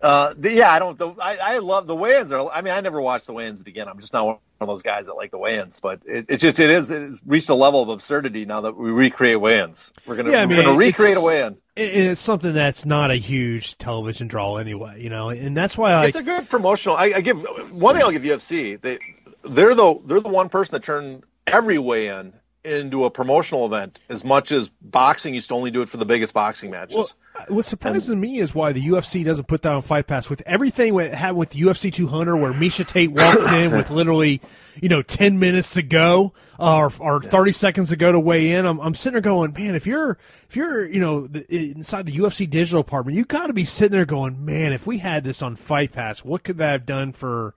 [0.02, 0.98] uh, the, yeah, I don't.
[0.98, 2.32] The, I, I love the weigh-ins.
[2.32, 3.88] Are, I mean, I never watched the weigh-ins begin.
[3.88, 5.80] I'm just not one of those guys that like the weigh-ins.
[5.80, 8.90] But it, it just it is it reached a level of absurdity now that we
[8.90, 9.92] recreate weigh-ins.
[10.06, 11.58] We're gonna yeah, I mean, we're gonna recreate a weigh-in.
[11.74, 15.92] And it's something that's not a huge television draw anyway, you know, and that's why
[15.92, 16.06] I.
[16.06, 16.96] It's a good promotional.
[16.96, 17.38] I, I give
[17.70, 18.04] one thing.
[18.04, 18.80] I'll give UFC.
[18.80, 18.98] They
[19.42, 22.32] they're the they're the one person that turned every weigh-in
[22.64, 26.04] into a promotional event as much as boxing used to only do it for the
[26.04, 26.94] biggest boxing matches.
[26.96, 27.08] Well,
[27.48, 30.42] what surprises and, me is why the UFC doesn't put that on Fight Pass with
[30.46, 34.40] everything it had with UFC 200, where Miesha Tate walks in with literally,
[34.80, 38.64] you know, 10 minutes to go or, or 30 seconds to go to weigh in.
[38.64, 42.48] I'm, I'm sitting there going, man, if you're if you're you know inside the UFC
[42.48, 45.56] digital department, you got to be sitting there going, man, if we had this on
[45.56, 47.54] Fight Pass, what could that have done for,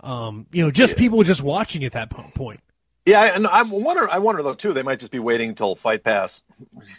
[0.00, 0.98] um, you know, just yeah.
[0.98, 2.60] people just watching at that point.
[3.04, 4.08] Yeah, and I wonder.
[4.08, 4.72] I wonder though too.
[4.72, 6.42] They might just be waiting until Fight Pass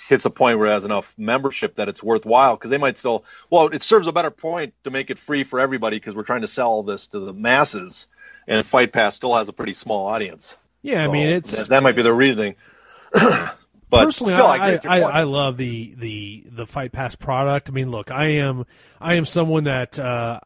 [0.10, 3.24] hits a point where it has enough membership that it's worthwhile because they might still.
[3.50, 6.42] Well, it serves a better point to make it free for everybody because we're trying
[6.42, 8.08] to sell this to the masses,
[8.48, 10.58] and Fight Pass still has a pretty small audience.
[10.82, 12.56] Yeah, so I mean it's that, that might be the reasoning.
[13.13, 13.56] but
[13.89, 17.70] personally, Phil, I, I, I, I, love the the the Fight Pass product.
[17.70, 18.66] I mean, look, I am
[19.00, 20.42] I am someone that uh,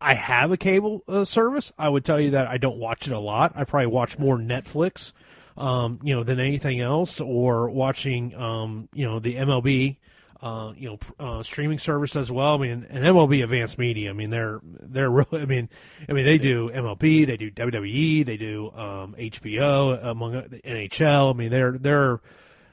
[0.00, 1.72] I have a cable uh, service.
[1.78, 3.52] I would tell you that I don't watch it a lot.
[3.54, 5.12] I probably watch more Netflix,
[5.56, 9.96] um, you know, than anything else, or watching, um, you know, the MLB
[10.42, 12.54] uh, you know, uh, streaming service as well.
[12.54, 14.10] I mean, and MLB Advanced Media.
[14.10, 15.42] I mean, they're they're really.
[15.42, 15.68] I mean,
[16.08, 21.34] I mean they do MLB, they do WWE, they do um, HBO, among the NHL.
[21.34, 22.20] I mean, they're they're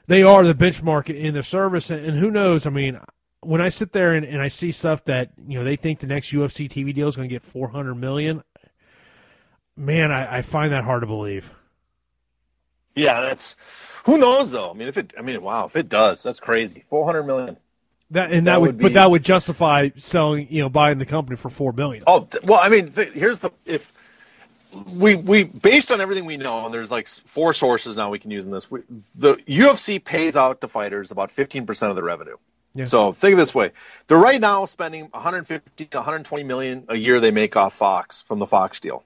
[0.06, 2.66] they are the benchmark in their service, and, and who knows?
[2.66, 2.98] I mean,
[3.40, 6.06] when I sit there and, and I see stuff that you know they think the
[6.06, 8.42] next UFC TV deal is going to get four hundred million,
[9.76, 11.52] man, I, I find that hard to believe.
[12.94, 13.56] Yeah, that's
[14.04, 14.70] who knows though.
[14.70, 16.84] I mean, if it, I mean, wow, if it does, that's crazy.
[16.86, 17.56] Four hundred million.
[18.10, 20.98] That and that, that would, would be, but that would justify selling, you know, buying
[20.98, 22.04] the company for four million.
[22.06, 23.92] Oh well, I mean, th- here's the if
[24.86, 28.30] we we based on everything we know, and there's like four sources now we can
[28.30, 28.70] use in this.
[28.70, 28.80] We,
[29.14, 32.36] the UFC pays out to fighters about fifteen percent of the revenue.
[32.78, 32.84] Yeah.
[32.86, 33.72] So think of this way:
[34.06, 38.38] they're right now spending 150 to 120 million a year they make off Fox from
[38.38, 39.02] the Fox deal.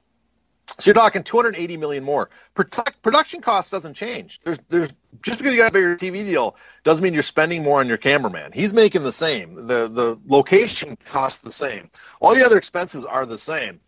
[0.79, 2.29] So you're talking 280 million more.
[2.55, 4.41] Product, production cost doesn't change.
[4.45, 4.91] There's, there's
[5.23, 7.97] just because you got a bigger TV deal doesn't mean you're spending more on your
[7.97, 8.53] cameraman.
[8.53, 9.55] He's making the same.
[9.55, 11.89] The the location costs the same.
[12.21, 13.81] All the other expenses are the same.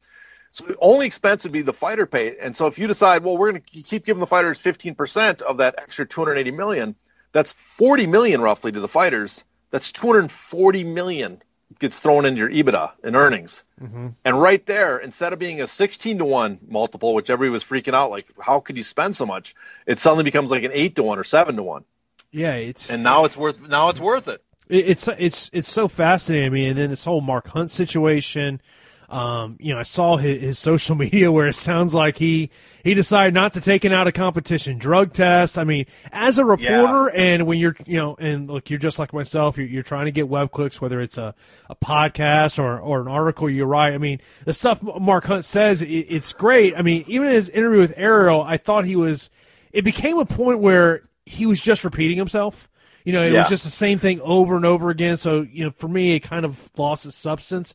[0.52, 2.38] So the only expense would be the fighter pay.
[2.38, 5.58] And so if you decide, well, we're going to keep giving the fighters 15% of
[5.58, 6.94] that extra 280 million,
[7.32, 9.44] that's 40 million roughly to the fighters.
[9.74, 11.42] That's 240 million
[11.80, 13.64] gets thrown into your EBITDA and earnings.
[13.82, 14.10] Mm-hmm.
[14.24, 17.92] And right there, instead of being a 16 to 1 multiple, which everybody was freaking
[17.92, 19.56] out, like, how could you spend so much?
[19.84, 21.84] It suddenly becomes like an 8 to 1 or 7 to 1.
[22.30, 24.44] Yeah, it's and now it's worth now it's worth it.
[24.68, 26.46] It's it's it's so fascinating.
[26.46, 28.62] I mean, and then this whole Mark Hunt situation,
[29.14, 32.50] um, you know, I saw his, his, social media where it sounds like he
[32.82, 35.56] he decided not to take it out of competition drug test.
[35.56, 37.22] I mean, as a reporter, yeah.
[37.22, 39.56] and when you're, you know, and look, you're just like myself.
[39.56, 41.32] You're, you're trying to get web clicks, whether it's a,
[41.70, 43.94] a podcast or or an article you write.
[43.94, 46.76] I mean, the stuff Mark Hunt says, it, it's great.
[46.76, 49.30] I mean, even in his interview with Ariel, I thought he was.
[49.70, 52.68] It became a point where he was just repeating himself.
[53.04, 53.40] You know, it yeah.
[53.40, 55.18] was just the same thing over and over again.
[55.18, 57.74] So, you know, for me, it kind of lost its substance.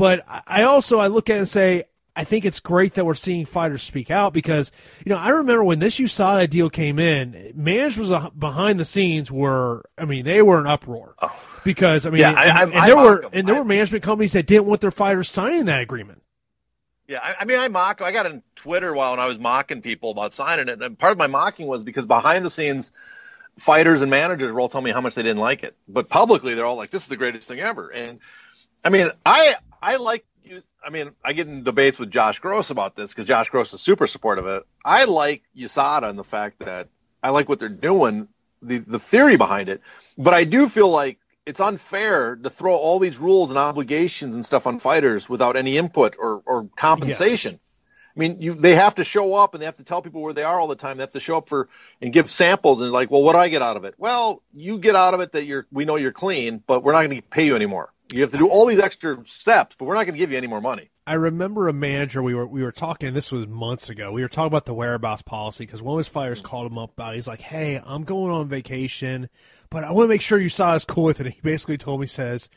[0.00, 1.84] But I also I look at it and say
[2.16, 4.72] I think it's great that we're seeing fighters speak out because
[5.04, 9.30] you know I remember when this USADA deal came in, managers uh, behind the scenes
[9.30, 11.38] were I mean they were an uproar oh.
[11.64, 14.46] because I mean yeah, and, I, and there were and there were management companies that
[14.46, 16.22] didn't want their fighters signing that agreement.
[17.06, 18.00] Yeah, I, I, mean, I mock.
[18.00, 21.18] I got on Twitter while I was mocking people about signing it, and part of
[21.18, 22.90] my mocking was because behind the scenes,
[23.58, 26.54] fighters and managers were all telling me how much they didn't like it, but publicly
[26.54, 28.20] they're all like, "This is the greatest thing ever." And
[28.82, 30.62] I mean, I I like you.
[30.84, 33.80] I mean, I get in debates with Josh Gross about this because Josh Gross is
[33.80, 34.66] super supportive of it.
[34.84, 36.88] I like USADA and the fact that
[37.22, 38.28] I like what they're doing,
[38.62, 39.82] the the theory behind it,
[40.16, 44.44] but I do feel like it's unfair to throw all these rules and obligations and
[44.44, 47.52] stuff on fighters without any input or, or compensation.
[47.52, 47.60] Yes.
[48.16, 50.32] I mean, you they have to show up and they have to tell people where
[50.32, 50.96] they are all the time.
[50.96, 51.68] They have to show up for
[52.02, 53.94] and give samples and like, well, what do I get out of it?
[53.98, 57.06] Well, you get out of it that you're we know you're clean, but we're not
[57.06, 57.92] going to pay you anymore.
[58.12, 60.36] You have to do all these extra steps, but we're not going to give you
[60.36, 60.90] any more money.
[61.06, 63.14] I remember a manager we were we were talking.
[63.14, 64.12] This was months ago.
[64.12, 66.92] We were talking about the whereabouts policy because one of his fighters called him up
[66.92, 67.14] about.
[67.14, 69.28] He's like, "Hey, I'm going on vacation,
[69.70, 72.00] but I want to make sure USADA is cool with it." And he basically told
[72.00, 72.48] me, "says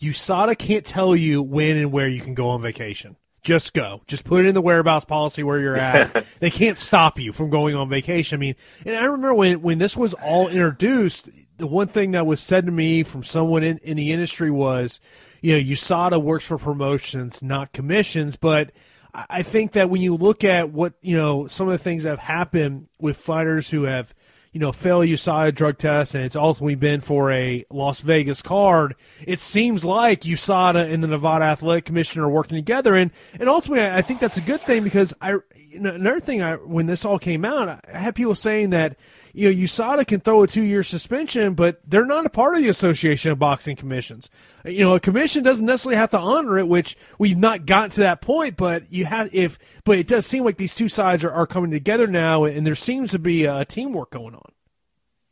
[0.00, 3.16] USADA can't tell you when and where you can go on vacation.
[3.42, 4.02] Just go.
[4.06, 6.24] Just put it in the whereabouts policy where you're at.
[6.40, 8.54] they can't stop you from going on vacation." I mean,
[8.86, 11.28] and I remember when when this was all introduced
[11.58, 15.00] the one thing that was said to me from someone in, in the industry was,
[15.42, 18.36] you know, USADA works for promotions, not commissions.
[18.36, 18.70] But
[19.14, 22.10] I think that when you look at what, you know, some of the things that
[22.10, 24.14] have happened with fighters who have,
[24.52, 28.94] you know, failed USADA drug tests and it's ultimately been for a Las Vegas card,
[29.26, 32.94] it seems like USADA and the Nevada Athletic Commission are working together.
[32.94, 36.40] And, and ultimately, I think that's a good thing because I, you know, another thing
[36.40, 38.96] I, when this all came out, I had people saying that,
[39.32, 42.62] you know, USADA can throw a two year suspension, but they're not a part of
[42.62, 44.30] the Association of Boxing Commissions.
[44.64, 48.00] You know, a commission doesn't necessarily have to honor it, which we've not gotten to
[48.00, 51.32] that point, but you have, if, but it does seem like these two sides are,
[51.32, 54.52] are coming together now, and there seems to be a teamwork going on.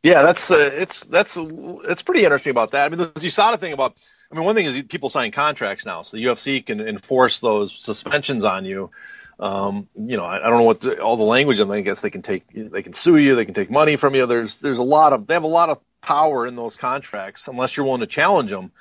[0.03, 2.85] Yeah, that's, uh, it's, that's, it's pretty interesting about that.
[2.85, 3.97] I mean, the USADA thing about,
[4.31, 7.77] I mean, one thing is people sign contracts now, so the UFC can enforce those
[7.77, 8.91] suspensions on you.
[9.39, 11.61] Um, you know, I, I don't know what the, all the language.
[11.61, 14.27] I guess they can take, they can sue you, they can take money from you.
[14.27, 17.77] There's, there's a lot of, they have a lot of power in those contracts unless
[17.77, 18.73] you're willing to challenge them.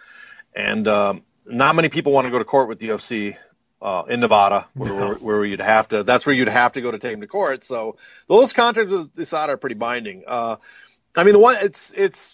[0.56, 3.38] And um, not many people want to go to court with the UFC
[3.82, 5.06] uh, in Nevada, where, no.
[5.08, 6.04] where, where, you'd have to.
[6.04, 7.64] That's where you'd have to go to take them to court.
[7.64, 7.98] So
[8.28, 10.24] those contracts with USADA are pretty binding.
[10.26, 10.56] Uh,
[11.16, 12.34] I mean, the one it's it's.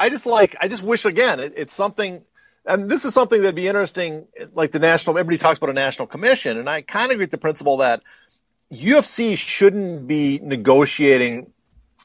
[0.00, 0.56] I just like.
[0.60, 1.38] I just wish again.
[1.38, 2.24] It, it's something
[2.66, 5.18] and this is something that'd be interesting, like the national.
[5.18, 8.02] Everybody talks about a national commission, and I kind of agree with the principle that
[8.72, 11.52] UFC shouldn't be negotiating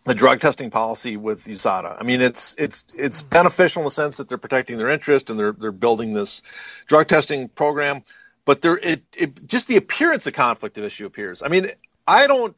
[0.06, 1.96] the drug testing policy with USADA.
[2.00, 3.30] I mean, it's it's it's mm-hmm.
[3.30, 6.42] beneficial in the sense that they're protecting their interest and they're they're building this
[6.88, 8.04] drug testing program,
[8.46, 11.42] but there it, it just the appearance of conflict of issue appears.
[11.42, 11.72] I mean,
[12.08, 12.56] I don't.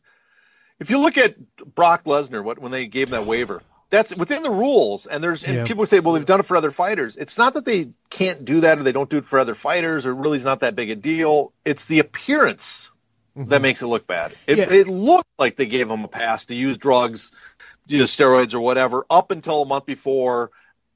[0.79, 1.35] If you look at
[1.75, 3.61] Brock Lesnar, what when they gave him that waiver,
[3.91, 5.05] that's within the rules.
[5.05, 5.63] And there's and Yeah.
[5.65, 7.17] people say, well, they've done it for other fighters.
[7.17, 10.07] It's not that they can't do that or they don't do it for other fighters
[10.07, 11.53] or really is not that big a deal.
[11.63, 12.89] It's the appearance
[13.35, 13.61] that mm-hmm.
[13.61, 14.33] makes it look bad.
[14.47, 14.71] It, Yeah.
[14.71, 17.31] it looked like they gave him a pass to use drugs,
[17.85, 20.51] use steroids or whatever up until a month before,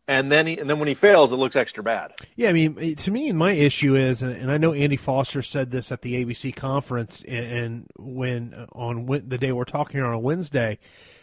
[0.08, 2.14] and then he, and then when he fails, it looks extra bad.
[2.36, 5.92] Yeah, I mean, to me, my issue is, and, I know Andy Foster said this
[5.92, 10.78] at the ABC conference, and, when on the day we're talking here on a Wednesday,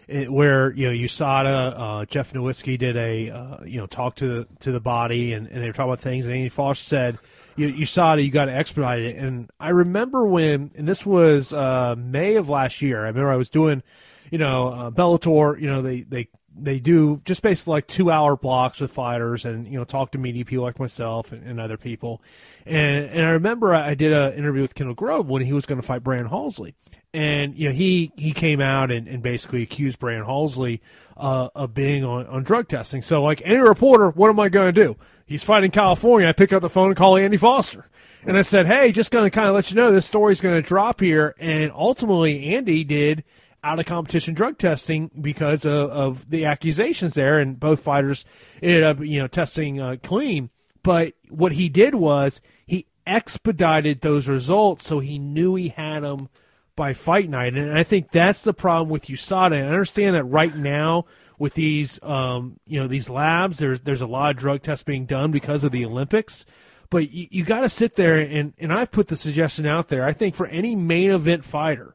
[0.08, 4.26] it, where you know USADA, uh, Jeff Novitzky did a uh, you know talk to
[4.26, 7.18] the to the body, and, and they were talking about things, and Andy Foster said,
[7.56, 11.94] "You USADA, you got to expedite it." And I remember when, and this was uh,
[11.96, 13.04] May of last year.
[13.04, 13.82] I remember I was doing,
[14.30, 15.60] you know, uh, Bellator.
[15.60, 19.66] You know, they they they do just basically like two hour blocks with fighters and
[19.66, 22.22] you know talk to media people like myself and, and other people.
[22.66, 25.80] And and I remember I did an interview with Kendall Grove when he was going
[25.80, 26.74] to fight Brandon Halsey.
[27.14, 30.80] And you know he he came out and, and basically accused Brandon Halsey
[31.16, 33.02] uh, of being on, on drug testing.
[33.02, 34.96] So like any reporter what am I going to do?
[35.26, 36.28] He's fighting California.
[36.28, 37.86] I pick up the phone and call Andy Foster.
[38.24, 40.54] And I said hey just going to kind of let you know this story's going
[40.54, 41.34] to drop here.
[41.38, 43.24] And ultimately Andy did
[43.64, 48.24] out of competition drug testing because of, of the accusations there, and both fighters
[48.62, 50.50] ended up, you know, testing uh, clean.
[50.82, 56.28] But what he did was he expedited those results, so he knew he had them
[56.74, 59.52] by fight night, and I think that's the problem with USADA.
[59.52, 61.04] And I understand that right now
[61.38, 65.06] with these, um, you know, these labs, there's there's a lot of drug tests being
[65.06, 66.46] done because of the Olympics.
[66.88, 70.04] But you, you got to sit there, and, and I've put the suggestion out there.
[70.04, 71.94] I think for any main event fighter,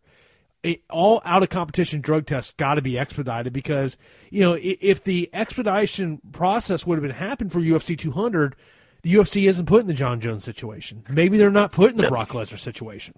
[0.63, 3.97] it, all out of competition drug tests got to be expedited because
[4.29, 8.55] you know if the expedition process would have been happened for UFC 200,
[9.03, 11.03] the UFC isn't put in the Jon Jones situation.
[11.09, 13.13] Maybe they're not put in the Brock Lesnar situation.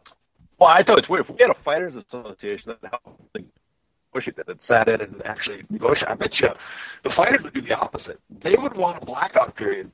[0.59, 1.21] Well, I thought it's weird.
[1.21, 3.51] If we had a fighters association that helped
[4.11, 6.49] push it, that sat in and actually negotiate, I bet you
[7.03, 8.19] the fighters would do the opposite.
[8.29, 9.91] They would want a blackout period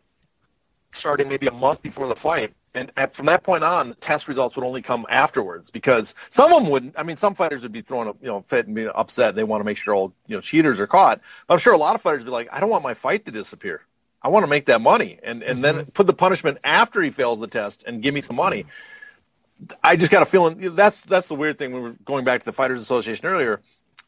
[0.94, 2.54] starting maybe a month before the fight.
[2.76, 6.62] And at, from that point on, test results would only come afterwards because some of
[6.62, 6.96] them wouldn't.
[6.98, 9.34] I mean, some fighters would be throwing a you know fit and being upset.
[9.34, 11.22] They want to make sure all you know cheaters are caught.
[11.48, 13.26] But I'm sure a lot of fighters would be like, I don't want my fight
[13.26, 13.82] to disappear.
[14.22, 15.90] I want to make that money, and and then mm-hmm.
[15.92, 18.66] put the punishment after he fails the test and give me some money.
[19.82, 21.74] I just got a feeling that's that's the weird thing.
[21.74, 23.62] We were going back to the Fighters Association earlier.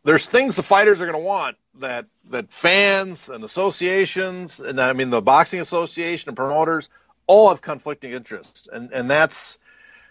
[0.03, 4.91] There's things the fighters are going to want that that fans and associations and I
[4.93, 6.89] mean the boxing association and promoters
[7.27, 9.57] all have conflicting interests, and and that's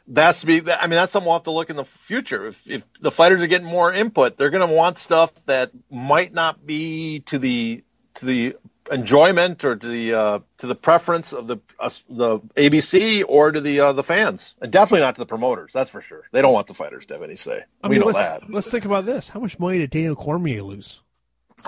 [0.06, 0.70] that's to be.
[0.70, 2.48] I mean that's something we'll have to look in the future.
[2.48, 6.32] If if the fighters are getting more input, they're going to want stuff that might
[6.32, 7.82] not be to the
[8.14, 8.56] to the
[8.90, 13.60] enjoyment or to the uh, to the preference of the uh, the ABC or to
[13.60, 15.72] the uh, the fans, and definitely not to the promoters.
[15.72, 16.22] That's for sure.
[16.32, 17.64] They don't want the fighters to have any say.
[17.82, 20.16] I we mean, know let's, that let's think about this: how much money did Daniel
[20.16, 21.02] Cormier lose?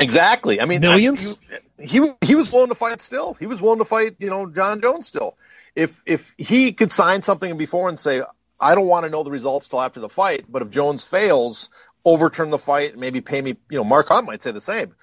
[0.00, 0.60] Exactly.
[0.60, 1.36] I mean, Millions?
[1.52, 3.34] I- he he was willing to fight still.
[3.34, 4.16] He was willing to fight.
[4.18, 5.36] You know, Jon Jones still.
[5.76, 8.22] If if he could sign something before and say,
[8.60, 11.68] I don't want to know the results till after the fight, but if Jones fails,
[12.04, 13.56] overturn the fight, maybe pay me.
[13.70, 14.94] You know, Mark Hunt might say the same.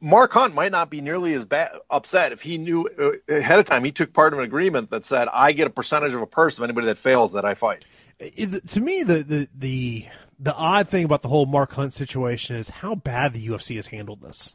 [0.00, 3.64] Mark Hunt might not be nearly as bad, upset if he knew uh, ahead of
[3.64, 6.26] time he took part of an agreement that said I get a percentage of a
[6.26, 7.84] purse of anybody that fails that I fight.
[8.20, 10.06] It- to me, the, the the
[10.38, 13.88] the odd thing about the whole Mark Hunt situation is how bad the UFC has
[13.88, 14.54] handled this.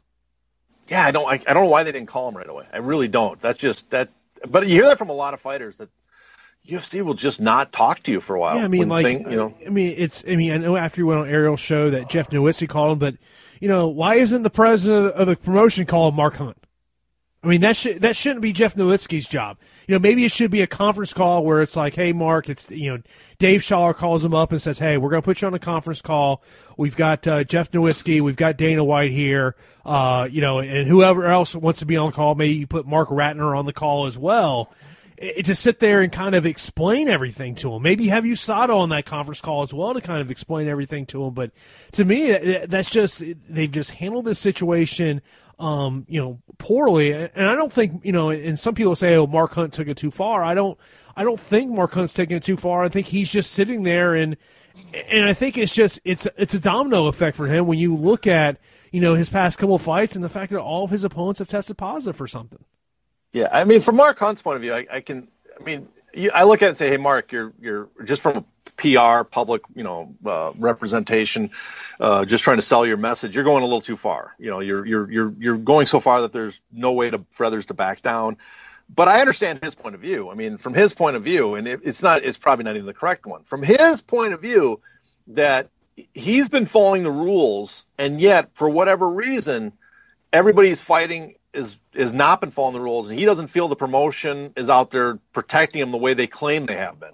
[0.88, 1.26] Yeah, I don't.
[1.26, 2.66] I, I don't know why they didn't call him right away.
[2.72, 3.40] I really don't.
[3.40, 4.10] That's just that.
[4.46, 5.88] But you hear that from a lot of fighters that
[6.68, 8.56] UFC will just not talk to you for a while.
[8.56, 10.96] Yeah, I mean, like, thing- you know, I mean, it's, I mean, I know after
[10.96, 13.16] he went on Ariel's show that Jeff Novitzky called him, but
[13.60, 16.56] you know, why isn't the president of the, of the promotion calling Mark Hunt?
[17.44, 19.58] I mean, that should that shouldn't be Jeff Novitzky's job.
[19.88, 22.70] You know, maybe it should be a conference call where it's like, "Hey, Mark, it's
[22.70, 23.02] you know,
[23.40, 25.58] Dave Schaller calls him up and says, "Hey, we're going to put you on a
[25.58, 26.44] conference call.
[26.76, 31.26] We've got uh, Jeff Novitzky, we've got Dana White here, uh, you know, and whoever
[31.26, 32.36] else wants to be on the call.
[32.36, 34.72] Maybe you put Marc Ratner on the call as well."
[35.44, 37.82] to sit there and kind of explain everything to him.
[37.82, 41.24] Maybe have USADA on that conference call as well to kind of explain everything to
[41.24, 41.32] him.
[41.32, 41.52] But
[41.92, 42.32] to me,
[42.66, 45.22] that's just they've just handled this situation,
[45.62, 47.12] um, you know, poorly.
[47.12, 48.30] And I don't think you know.
[48.30, 50.78] And some people say, "Oh, Mark Hunt took it too far." I don't.
[51.16, 52.84] I don't think Mark Hunt's taking it too far.
[52.84, 54.36] I think he's just sitting there and
[55.10, 58.26] and I think it's just it's it's a domino effect for him when you look
[58.26, 58.58] at
[58.90, 61.48] you know his past couple fights and the fact that all of his opponents have
[61.48, 62.64] tested positive for something.
[63.32, 65.28] Yeah, I mean, from Mark Hunt's point of view, I, I can.
[65.58, 65.88] I mean,
[66.34, 68.44] I look at it and say, "Hey, Mark, you're you're just from
[68.76, 71.50] PR, public, you know, uh, representation,
[72.00, 74.34] uh, just trying to sell your message, you're going a little too far.
[74.38, 77.44] You know, you're you're you're you're going so far that there's no way to, for
[77.44, 78.38] others to back down.
[78.94, 80.30] But I understand his point of view.
[80.30, 82.86] I mean, from his point of view, and it, it's not, it's probably not even
[82.86, 83.44] the correct one.
[83.44, 84.80] From his point of view,
[85.28, 85.70] that
[86.12, 89.72] he's been following the rules, and yet for whatever reason,
[90.32, 94.52] everybody's fighting is is not been following the rules, and he doesn't feel the promotion
[94.56, 97.12] is out there protecting him the way they claim they have been.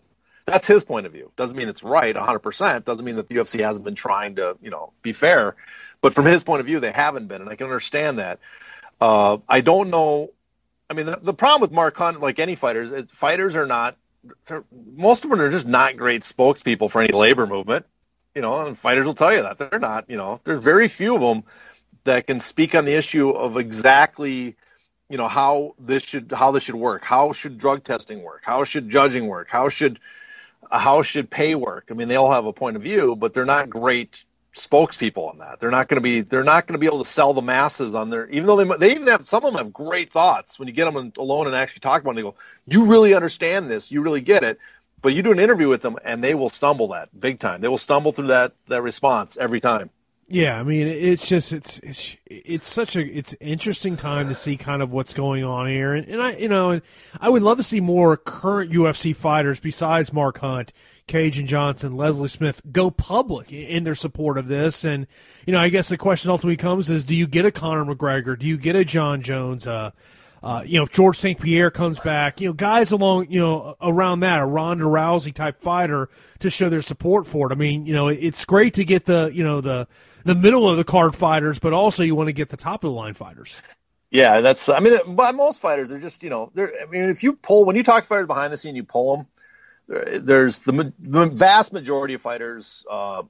[0.48, 1.30] That's his point of view.
[1.36, 2.84] Doesn't mean it's right 100%.
[2.84, 5.56] Doesn't mean that the UFC hasn't been trying to, you know, be fair.
[6.00, 8.40] But from his point of view, they haven't been, and I can understand that.
[8.98, 10.30] Uh, I don't know.
[10.88, 13.98] I mean, the, the problem with Mark Hunt, like any fighters, it, fighters are not.
[14.72, 17.84] Most of them are just not great spokespeople for any labor movement.
[18.34, 20.08] You know, and fighters will tell you that they're not.
[20.08, 21.44] You know, there's very few of them
[22.04, 24.56] that can speak on the issue of exactly
[25.10, 28.64] you know how this should how this should work how should drug testing work how
[28.64, 29.98] should judging work how should
[30.70, 31.88] how should pay work?
[31.90, 35.38] I mean they all have a point of view but they're not great spokespeople on
[35.38, 35.60] that.
[35.60, 37.94] They're not going to be they're not going to be able to sell the masses
[37.94, 40.58] on their even though they they even have some of them have great thoughts.
[40.58, 42.34] When you get them alone and actually talk about it they go
[42.66, 43.92] you really understand this.
[43.92, 44.58] You really get it.
[45.00, 47.60] But you do an interview with them and they will stumble that big time.
[47.60, 49.90] They will stumble through that that response every time
[50.30, 54.58] yeah, I mean, it's just it's it's it's such a it's interesting time to see
[54.58, 56.82] kind of what's going on here, and, and I you know
[57.18, 60.74] I would love to see more current UFC fighters besides Mark Hunt,
[61.06, 65.06] Kajan Johnson, Leslie Smith go public in their support of this, and
[65.46, 68.38] you know I guess the question ultimately comes is do you get a Conor McGregor,
[68.38, 69.92] do you get a Jon Jones, uh,
[70.42, 71.40] uh, you know, if Georges St.
[71.40, 75.60] Pierre comes back, you know, guys along, you know, around that, a Ronda Rousey type
[75.60, 77.52] fighter to show their support for it.
[77.52, 79.88] I mean, you know, it's great to get the, you know, the,
[80.28, 82.90] the middle of the card fighters, but also you want to get the top of
[82.90, 83.62] the line fighters.
[84.10, 84.68] Yeah, that's.
[84.68, 86.50] I mean, but most fighters they're just you know.
[86.54, 86.70] They're.
[86.82, 89.16] I mean, if you pull when you talk to fighters behind the scene, you pull
[89.16, 89.26] them.
[90.22, 93.22] There's the the vast majority of fighters, uh,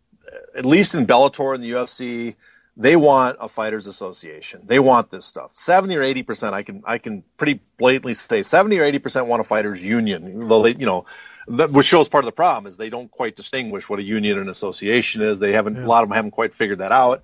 [0.57, 2.34] at least in Bellator and the UFC,
[2.76, 4.62] they want a fighters association.
[4.64, 5.53] They want this stuff.
[5.55, 9.26] Seventy or eighty percent, I can I can pretty blatantly say seventy or eighty percent
[9.26, 10.49] want a fighters union.
[10.49, 11.07] Though they, you know,
[11.51, 14.38] that, which shows part of the problem is they don't quite distinguish what a union
[14.38, 15.38] and association is.
[15.38, 15.84] They haven't, yeah.
[15.84, 17.22] a lot of them haven't quite figured that out.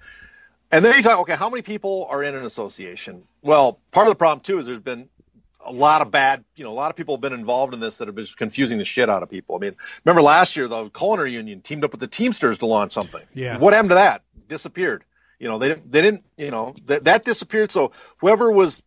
[0.71, 3.25] And then you talk, okay, how many people are in an association?
[3.43, 5.09] Well, part of the problem too is there's been
[5.65, 7.99] a lot of bad, you know, a lot of people have been involved in this
[7.99, 9.57] that have been confusing the shit out of people.
[9.57, 12.93] I mean, remember last year the culinary union teamed up with the Teamsters to launch
[12.93, 13.23] something.
[13.35, 13.59] Yeah.
[13.59, 14.23] What happened to that?
[14.49, 15.05] Disappeared.
[15.39, 17.71] You know, they didn't, they didn't, you know, that, that disappeared.
[17.71, 18.83] So whoever was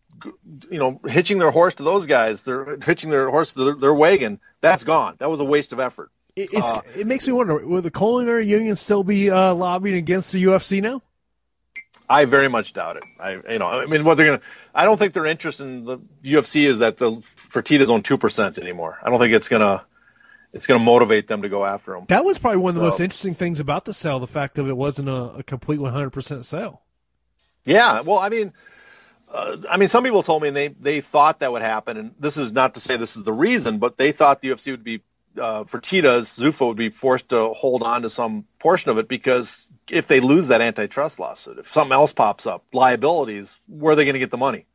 [0.70, 3.94] you know, hitching their horse to those guys, they're hitching their horse to their, their
[3.94, 4.40] wagon.
[4.62, 5.16] That's gone.
[5.20, 6.12] That was a waste of effort.
[6.36, 10.32] It, uh, it makes me wonder: will the culinary union still be uh, lobbying against
[10.32, 11.02] the UFC now?
[12.10, 13.04] I very much doubt it.
[13.20, 14.42] I, you know, I mean, what they're gonna,
[14.74, 17.12] I don't think their interest in the UFC is that the
[17.52, 19.00] Fertittas own two percent anymore.
[19.04, 19.84] I don't think it's gonna,
[20.54, 22.06] it's gonna motivate them to go after them.
[22.08, 24.56] That was probably one so, of the most interesting things about the sale: the fact
[24.56, 26.82] that it wasn't a, a complete one hundred percent sale.
[27.66, 28.54] Yeah, well, I mean,
[29.32, 32.38] uh, I mean, some people told me they they thought that would happen, and this
[32.38, 35.02] is not to say this is the reason, but they thought the UFC would be
[35.38, 39.62] uh, Fertittas, Zuffa would be forced to hold on to some portion of it because
[39.90, 44.06] if they lose that antitrust lawsuit, if something else pops up, liabilities, where are they
[44.06, 44.66] going to get the money?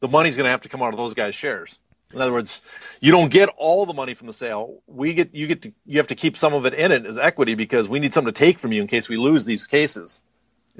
[0.00, 1.78] The money's going to have to come out of those guys' shares.
[2.12, 2.60] In other words,
[3.00, 4.82] you don't get all the money from the sale.
[4.88, 7.18] We get you get to you have to keep some of it in it as
[7.18, 10.20] equity because we need something to take from you in case we lose these cases.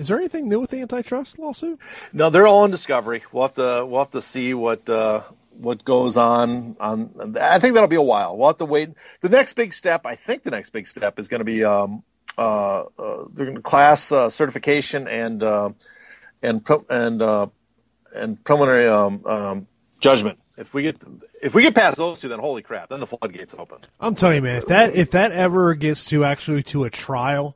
[0.01, 1.79] Is there anything new with the antitrust lawsuit?
[2.15, 3.23] No, they're all in discovery.
[3.33, 5.25] We'll have to we'll have to see what uh,
[5.59, 6.75] what goes on.
[6.81, 8.39] On I think that'll be a while.
[8.39, 8.95] We'll have to wait.
[9.21, 12.03] The next big step, I think, the next big step is going to be um,
[12.39, 13.25] uh, uh,
[13.63, 15.73] class uh, certification and uh,
[16.41, 17.49] and and uh,
[18.15, 19.67] and preliminary um, um,
[19.99, 20.39] judgment.
[20.57, 20.97] If we get
[21.43, 23.81] if we get past those two, then holy crap, then the floodgates open.
[24.01, 27.55] I'm telling you, man, if that if that ever gets to actually to a trial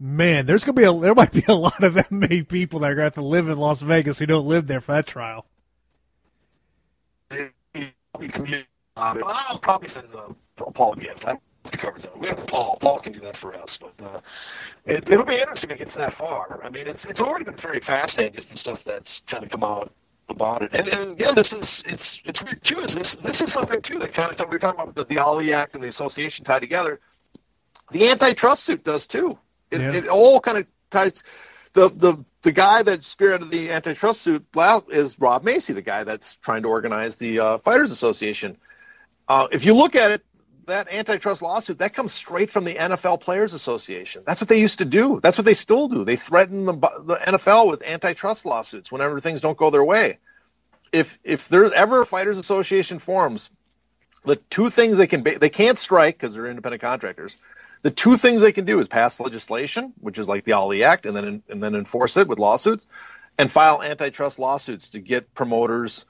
[0.00, 2.94] man, there's gonna be a there might be a lot of MMA people that are
[2.94, 5.46] gonna have to live in Las Vegas who don't live there for that trial.
[8.96, 11.14] I'll probably send uh, Paul again.
[11.26, 12.18] I to cover that.
[12.18, 12.78] We have Paul.
[12.80, 14.20] Paul can do that for us, but uh,
[14.86, 16.60] it, it'll be interesting if it gets that far.
[16.64, 19.62] I mean, it's it's already been very fascinating just the stuff that's kind of come
[19.64, 19.92] out
[20.28, 20.70] about it.
[20.72, 22.80] And, and yeah, this is it's it's weird too.
[22.80, 25.52] Is this this is something too that kind of we were talking about the Ali
[25.52, 27.00] Act and the association tied together.
[27.92, 29.38] The antitrust suit does too.
[29.70, 29.92] It, yeah.
[29.92, 31.22] it all kind of ties.
[31.72, 34.46] The, the the guy that spearheaded the antitrust suit
[34.88, 38.56] is Rob Maysey, the guy that's trying to organize the uh, Fighters Association.
[39.28, 40.24] Uh, if you look at it,
[40.66, 44.22] that antitrust lawsuit that comes straight from the NFL Players Association.
[44.24, 45.20] That's what they used to do.
[45.22, 46.04] That's what they still do.
[46.04, 50.18] They threaten the, the NFL with antitrust lawsuits whenever things don't go their way.
[50.92, 53.50] If if there's ever a Fighters Association forms,
[54.24, 57.36] the two things they can they can't strike because they're independent contractors
[57.82, 61.06] the two things they can do is pass legislation, which is like the Ali Act,
[61.06, 62.86] and then and then enforce it with lawsuits,
[63.38, 66.04] and file antitrust lawsuits to get promoters,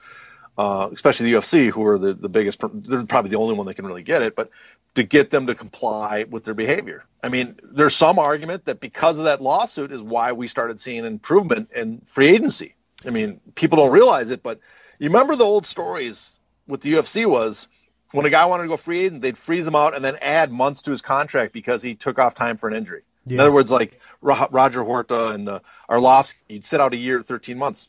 [0.58, 3.74] uh, especially the UFC, who are the, the biggest, they're probably the only one that
[3.74, 4.50] can really get it, but
[4.94, 7.04] to get them to comply with their behavior.
[7.22, 11.04] I mean, there's some argument that because of that lawsuit is why we started seeing
[11.04, 12.74] improvement in free agency.
[13.06, 14.58] I mean, people don't realize it, but
[14.98, 16.32] you remember the old stories
[16.66, 17.68] with the UFC was
[18.12, 20.50] when a guy wanted to go free agent, they'd freeze him out and then add
[20.50, 23.02] months to his contract because he took off time for an injury.
[23.26, 23.34] Yeah.
[23.34, 27.58] In other words, like Roger Huerta and uh, Arlovsky, you'd sit out a year, 13
[27.58, 27.88] months.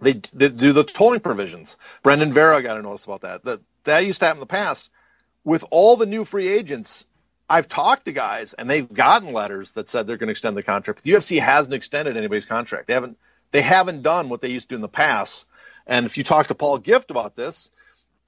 [0.00, 1.76] They, they do the tolling provisions.
[2.02, 3.44] Brandon Vera got a notice about that.
[3.44, 4.90] That that used to happen in the past.
[5.44, 7.06] With all the new free agents,
[7.48, 10.62] I've talked to guys and they've gotten letters that said they're going to extend the
[10.62, 10.98] contract.
[10.98, 12.86] But the UFC hasn't extended anybody's contract.
[12.86, 13.18] They haven't
[13.50, 15.44] they haven't done what they used to do in the past.
[15.86, 17.70] And if you talk to Paul Gift about this,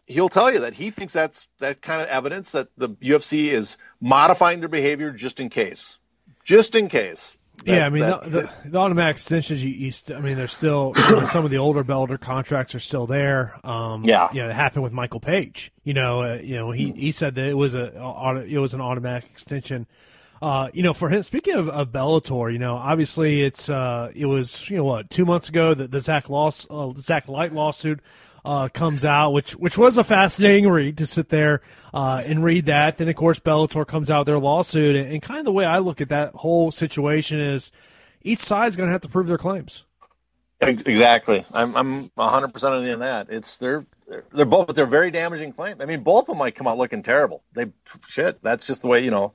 [0.06, 3.76] he'll tell you that he thinks that's that kind of evidence that the UFC is
[4.00, 5.98] modifying their behavior just in case,
[6.44, 7.36] just in case.
[7.64, 9.62] That, yeah, I mean that, the, the, the, automatic extensions.
[9.62, 12.74] You, you st- I mean, there's still you know, some of the older Bellator contracts
[12.74, 13.54] are still there.
[13.62, 15.70] Um, yeah, you know, it happened with Michael Page.
[15.84, 18.80] You know, uh, you know, he, he said that it was a it was an
[18.80, 19.86] automatic extension.
[20.40, 24.26] Uh, you know, for him, speaking of, of Bellator, you know, obviously it's uh, it
[24.26, 28.00] was you know what two months ago that the Zach loss uh, Zach Light lawsuit
[28.44, 31.62] uh, comes out, which which was a fascinating read to sit there
[31.94, 32.98] uh, and read that.
[32.98, 35.78] Then of course Bellator comes out their lawsuit, and, and kind of the way I
[35.78, 37.70] look at that whole situation is
[38.22, 39.84] each side's going to have to prove their claims.
[40.60, 43.28] Exactly, I'm I'm 100 percent in that.
[43.30, 43.84] It's they're
[44.32, 45.80] they're both, but they're very damaging claims.
[45.80, 47.42] I mean, both of them might come out looking terrible.
[47.52, 47.66] They
[48.08, 48.42] shit.
[48.42, 49.34] That's just the way you know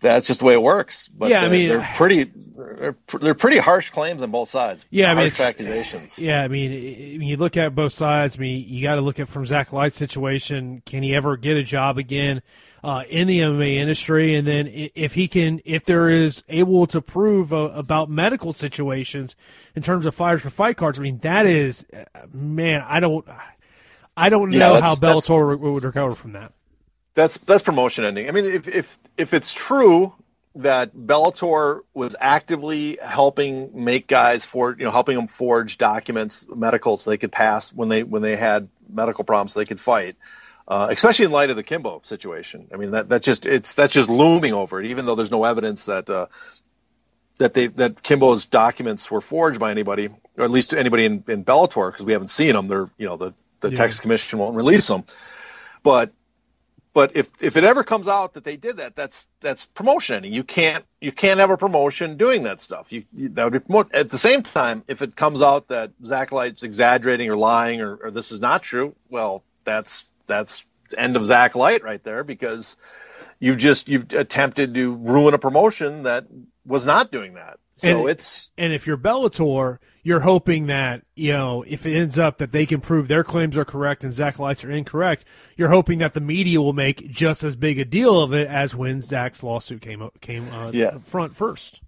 [0.00, 1.08] that's just the way it works.
[1.08, 4.86] But yeah, I mean, they're pretty, they're, they're pretty harsh claims on both sides.
[4.90, 6.18] Yeah, I mean, accusations.
[6.18, 6.70] Yeah, I mean,
[7.18, 9.72] when you look at both sides, I mean, you got to look at from Zach
[9.72, 10.82] Light's situation.
[10.86, 12.40] Can he ever get a job again
[12.82, 14.34] uh, in the MMA industry?
[14.34, 19.36] And then if he can, if there is able to prove uh, about medical situations
[19.74, 21.84] in terms of fighters for fight cards, I mean, that is,
[22.32, 23.26] man, I don't,
[24.16, 26.52] I don't know yeah, how Bellator would recover from that
[27.20, 28.28] that's that's promotion ending.
[28.28, 30.14] I mean, if if if it's true
[30.56, 36.96] that Bellator was actively helping make guys for you know helping them forge documents, medical,
[36.96, 40.16] so they could pass when they when they had medical problems, so they could fight.
[40.66, 42.68] Uh, especially in light of the Kimbo situation.
[42.72, 45.44] I mean, that that just it's that's just looming over it, even though there's no
[45.44, 46.26] evidence that uh,
[47.38, 51.44] that they that Kimbo's documents were forged by anybody, or at least anybody in, in
[51.44, 52.68] Bellator, because we haven't seen them.
[52.68, 53.76] They're you know the the yeah.
[53.76, 55.04] Texas Commission won't release them,
[55.82, 56.12] but
[56.92, 60.24] but if if it ever comes out that they did that, that's that's promotion.
[60.24, 62.92] You can't you can't have a promotion doing that stuff.
[62.92, 63.94] You, you that would be promote.
[63.94, 67.94] At the same time, if it comes out that Zach Light's exaggerating or lying or,
[67.96, 70.64] or this is not true, well, that's that's
[70.96, 72.76] end of Zach Light right there because
[73.38, 76.26] you've just you've attempted to ruin a promotion that
[76.66, 77.58] was not doing that.
[77.76, 82.18] So and, it's and if you're Bellator, you're hoping that you know if it ends
[82.18, 85.24] up that they can prove their claims are correct and Zach Lights are incorrect,
[85.56, 88.74] you're hoping that the media will make just as big a deal of it as
[88.74, 90.98] when Zach's lawsuit came up, came uh, yeah.
[91.04, 91.80] front first.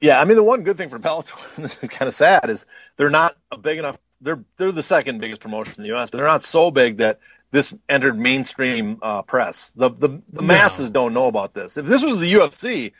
[0.00, 2.66] Yeah, I mean the one good thing for Bellator, this is kind of sad, is
[2.96, 3.98] they're not a big enough.
[4.20, 7.20] They're they're the second biggest promotion in the U.S., but they're not so big that
[7.50, 9.72] this entered mainstream uh, press.
[9.76, 11.76] The the, the masses don't know about this.
[11.76, 12.92] If this was the UFC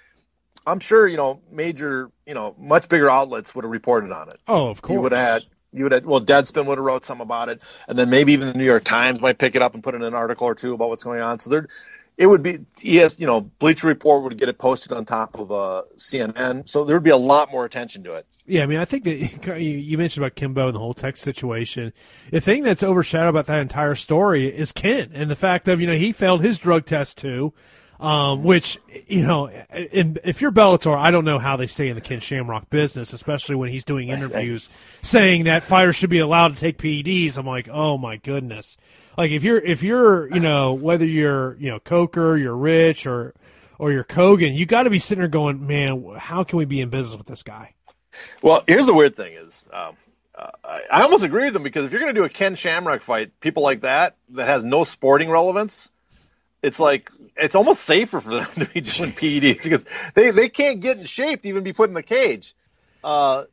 [0.66, 4.40] I'm sure you know major, you know, much bigger outlets would have reported on it.
[4.46, 4.94] Oh, of course.
[4.94, 7.60] You would have had, you would have, well, Deadspin would have wrote some about it,
[7.88, 10.02] and then maybe even the New York Times might pick it up and put in
[10.02, 11.38] an article or two about what's going on.
[11.38, 11.68] So there,
[12.16, 15.50] it would be, yes, you know, Bleacher Report would get it posted on top of
[15.50, 18.26] uh, CNN, so there would be a lot more attention to it.
[18.46, 21.92] Yeah, I mean, I think that you mentioned about Kimbo and the whole text situation.
[22.30, 25.86] The thing that's overshadowed about that entire story is Ken and the fact of you
[25.86, 27.54] know he failed his drug test too
[28.00, 31.94] um, which you know, in, if you're Bellator, I don't know how they stay in
[31.94, 34.70] the Ken Shamrock business, especially when he's doing interviews
[35.02, 37.36] saying that fighters should be allowed to take PEDs.
[37.36, 38.78] I'm like, oh my goodness!
[39.18, 43.34] Like if you're if you're you know whether you're you know Coker, you're Rich, or
[43.78, 46.80] or you're Kogan, you got to be sitting there going, man, how can we be
[46.80, 47.74] in business with this guy?
[48.42, 49.66] Well, here's the weird thing is.
[49.72, 49.96] Um,
[50.34, 50.50] uh,
[50.90, 53.38] I almost agree with them because if you're going to do a Ken Shamrock fight,
[53.40, 55.90] people like that that has no sporting relevance,
[56.62, 59.84] it's like it's almost safer for them to be doing PEDs because
[60.14, 62.54] they, they can't get in shape to even be put in the cage.
[63.02, 63.44] Uh,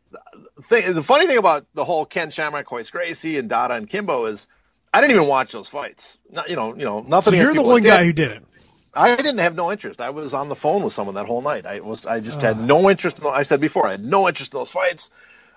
[0.69, 4.47] the funny thing about the whole Ken Shamrock, Royce Gracie, and Dada and Kimbo is
[4.93, 6.17] I didn't even watch those fights.
[6.31, 7.33] Not, you know, you know, nothing.
[7.33, 8.45] So you're the one guy who didn't.
[8.93, 10.01] I didn't have no interest.
[10.01, 11.65] I was on the phone with someone that whole night.
[11.65, 12.47] I was, I just uh.
[12.47, 13.19] had no interest.
[13.19, 15.11] In, I said before, I had no interest in those fights.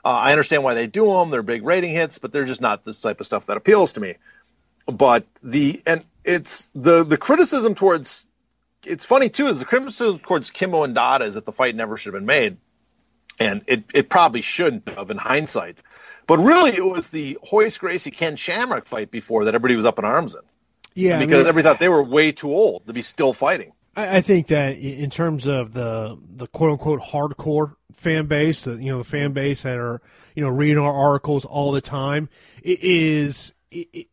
[0.04, 1.30] Uh, I understand why they do them.
[1.30, 4.00] They're big rating hits, but they're just not this type of stuff that appeals to
[4.00, 4.16] me.
[4.86, 8.26] But the and it's the the criticism towards
[8.84, 11.96] it's funny too is the criticism towards Kimbo and Dada is that the fight never
[11.96, 12.56] should have been made,
[13.38, 15.78] and it it probably shouldn't have in hindsight.
[16.26, 19.98] But really, it was the Royce Gracie Ken Shamrock fight before that everybody was up
[19.98, 20.42] in arms in.
[20.94, 23.72] Yeah, because I mean, everybody thought they were way too old to be still fighting.
[23.96, 28.76] I, I think that in terms of the the quote unquote hardcore fan base, the,
[28.76, 30.00] you know, the fan base that are
[30.34, 32.28] you know reading our articles all the time,
[32.62, 34.08] it is it,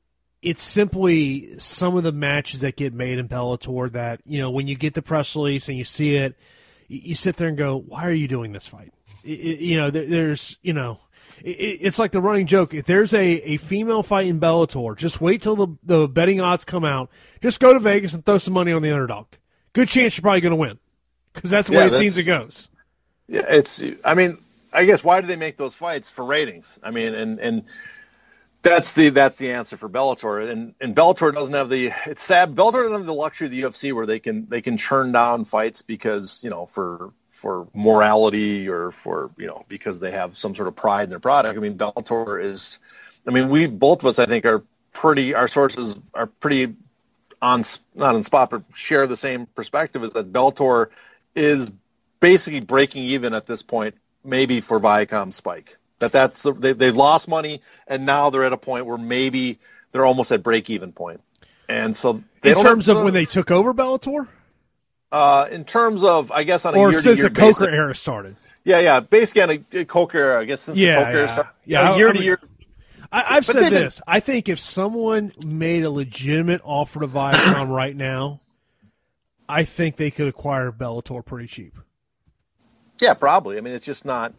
[0.47, 4.65] it's simply some of the matches that get made in Bellator that you know when
[4.65, 6.37] you get the press release and you see it,
[6.87, 8.93] you sit there and go, "Why are you doing this fight?"
[9.25, 11.01] It, it, you know, there, there's you know,
[11.43, 12.73] it, it's like the running joke.
[12.73, 16.63] If there's a, a female fight in Bellator, just wait till the the betting odds
[16.63, 17.09] come out.
[17.41, 19.27] Just go to Vegas and throw some money on the underdog.
[19.73, 20.79] Good chance you're probably going to win
[21.33, 22.69] because that's the yeah, way it seems it goes.
[23.27, 23.83] Yeah, it's.
[24.05, 24.37] I mean,
[24.71, 26.79] I guess why do they make those fights for ratings?
[26.81, 27.65] I mean, and and
[28.67, 32.55] that's the that's the answer for Bellator, and and Bellator doesn't have the it's sad.
[32.55, 35.45] Bellator doesn't have the luxury of the UFC where they can they can churn down
[35.45, 40.55] fights because you know for for morality or for you know because they have some
[40.55, 41.57] sort of pride in their product.
[41.57, 42.79] I mean, Bellator is,
[43.27, 46.75] I mean, we both of us I think are pretty our sources are pretty
[47.41, 47.63] on
[47.93, 50.87] not on spot but share the same perspective is that Bellator
[51.35, 51.69] is
[52.19, 57.27] basically breaking even at this point, maybe for Viacom Spike that that's they they lost
[57.27, 59.59] money and now they're at a point where maybe
[59.91, 61.21] they're almost at break even point.
[61.69, 64.27] And so in terms of when they took over Bellator,
[65.11, 67.69] uh, in terms of I guess on a or year since to year the Coker
[67.69, 68.35] era started.
[68.63, 71.17] Yeah, yeah, basically on a, a Coker era, I guess since yeah, the Coker yeah.
[71.17, 71.51] era started.
[71.65, 72.39] Yeah, year I to year.
[73.11, 74.01] I, have said this.
[74.05, 78.41] I think if someone made a legitimate offer to Viacom right now,
[79.47, 81.77] I think they could acquire Bellator pretty cheap.
[83.01, 83.57] Yeah, probably.
[83.57, 84.33] I mean, it's just not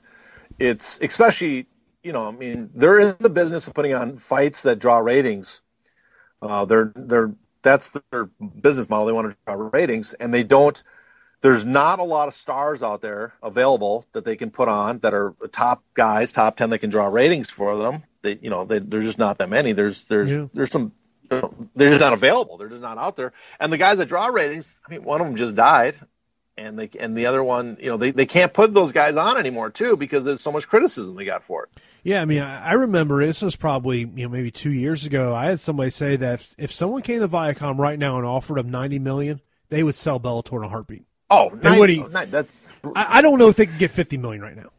[0.59, 1.67] it's especially
[2.03, 5.61] you know I mean they're in the business of putting on fights that draw ratings.
[6.41, 7.33] Uh, they're they're
[7.63, 9.07] that's their business model.
[9.07, 10.81] They want to draw ratings, and they don't.
[11.41, 15.15] There's not a lot of stars out there available that they can put on that
[15.15, 18.03] are top guys, top ten that can draw ratings for them.
[18.23, 19.73] They, you know, they, there's just not that many.
[19.73, 20.47] There's there's Yeah.
[20.53, 20.93] there's some
[21.31, 22.57] they're just not available.
[22.57, 23.33] They're just not out there.
[23.61, 25.97] And the guys that draw ratings, I mean, one of them just died,
[26.59, 29.39] and they and the other one, you know, they, they can't put those guys on
[29.39, 31.71] anymore too because there's so much criticism they got for it.
[32.03, 35.35] Yeah, I mean, I remember this was probably you know maybe two years ago.
[35.35, 38.59] I had somebody say that if, if someone came to Viacom right now and offered
[38.59, 41.05] them ninety million, they would sell Bellator in a heartbeat.
[41.31, 44.17] Oh, nine, what do you- that's I, I don't know if they could get fifty
[44.17, 44.71] million right now.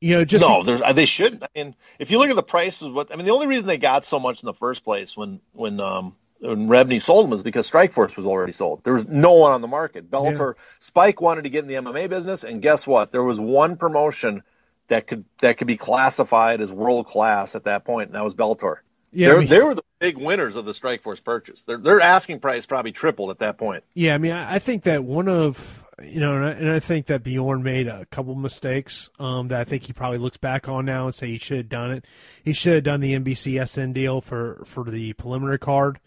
[0.00, 0.62] You know, just no.
[0.62, 1.42] There's, they shouldn't.
[1.42, 3.76] I mean, if you look at the prices, what I mean, the only reason they
[3.76, 7.42] got so much in the first place when when um, when Rebney sold them was
[7.42, 8.82] because Strikeforce was already sold.
[8.84, 10.10] There was no one on the market.
[10.10, 13.10] Bellator, Spike wanted to get in the MMA business, and guess what?
[13.10, 14.42] There was one promotion
[14.88, 18.34] that could that could be classified as world class at that point, and that was
[18.34, 18.76] Bellator.
[19.12, 21.62] Yeah, They're- I mean- they were the big winners of the Strikeforce purchase.
[21.64, 23.84] Their their asking price probably tripled at that point.
[23.94, 26.78] Yeah, I mean, I I think that one of you know, and I, and I
[26.80, 30.66] think that Bjorn made a couple mistakes um, that I think he probably looks back
[30.66, 32.06] on now and say he should have done it.
[32.42, 36.00] He should have done the NBCSN deal for for the preliminary card.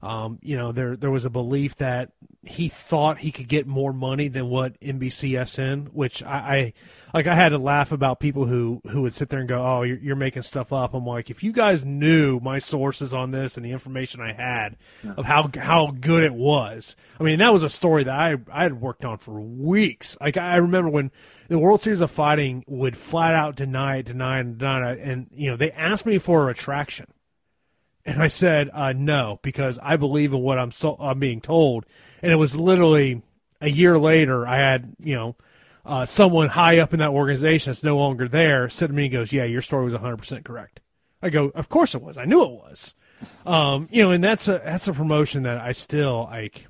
[0.00, 2.12] Um, you know, there there was a belief that
[2.44, 6.72] he thought he could get more money than what NBCSN, which I, I
[7.12, 7.26] like.
[7.26, 9.98] I had to laugh about people who who would sit there and go, "Oh, you're,
[9.98, 13.66] you're making stuff up." I'm like, if you guys knew my sources on this and
[13.66, 14.76] the information I had
[15.16, 18.62] of how how good it was, I mean, that was a story that I I
[18.62, 20.16] had worked on for weeks.
[20.20, 21.10] Like I remember when
[21.48, 25.00] the World Series of Fighting would flat out deny it, deny it, and deny it,
[25.00, 27.06] and you know they asked me for a retraction.
[28.08, 31.84] And I said uh, no because I believe in what I'm so I'm being told.
[32.22, 33.22] And it was literally
[33.60, 34.46] a year later.
[34.46, 35.36] I had you know
[35.84, 39.12] uh, someone high up in that organization that's no longer there said to me and
[39.12, 40.80] goes, "Yeah, your story was 100 percent correct."
[41.22, 42.16] I go, "Of course it was.
[42.16, 42.94] I knew it was."
[43.44, 46.66] Um, you know, and that's a that's a promotion that I still like.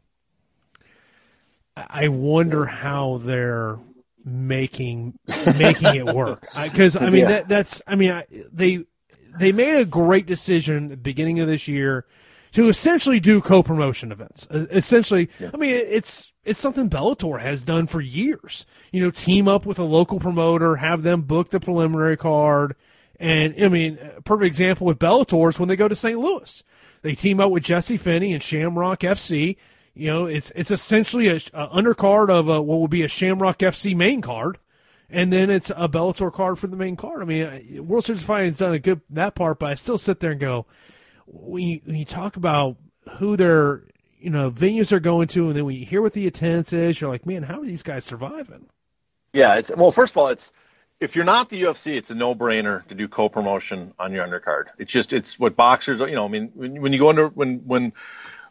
[1.76, 3.78] I wonder how they're
[4.24, 5.18] making
[5.58, 7.28] making it work because I mean Yeah.
[7.28, 8.84] that that's I mean I, they
[9.38, 12.06] they made a great decision at the beginning of this year
[12.52, 14.46] to essentially do co-promotion events.
[14.50, 18.64] Essentially, I mean it's it's something Bellator has done for years.
[18.90, 22.74] You know, team up with a local promoter, have them book the preliminary card,
[23.20, 26.18] and I mean, a perfect example with Bellator is when they go to St.
[26.18, 26.62] Louis.
[27.02, 29.56] They team up with Jesse Finney and Shamrock FC.
[29.94, 33.58] You know, it's it's essentially a, a undercard of a, what will be a Shamrock
[33.58, 34.58] FC main card,
[35.10, 37.22] and then it's a Bellator card for the main card.
[37.22, 40.20] I mean, World Series Fighting has done a good that part, but I still sit
[40.20, 40.66] there and go,
[41.26, 42.76] when you, when you talk about
[43.18, 43.84] who their
[44.18, 47.00] you know venues are going to, and then when you hear what the attendance is,
[47.00, 48.66] you're like, man, how are these guys surviving?
[49.32, 49.92] Yeah, it's well.
[49.92, 50.52] First of all, it's
[51.00, 54.64] if you're not the UFC, it's a no-brainer to do co-promotion on your undercard.
[54.78, 56.00] It's just it's what boxers.
[56.00, 57.92] You know, I mean, when, when you go under when when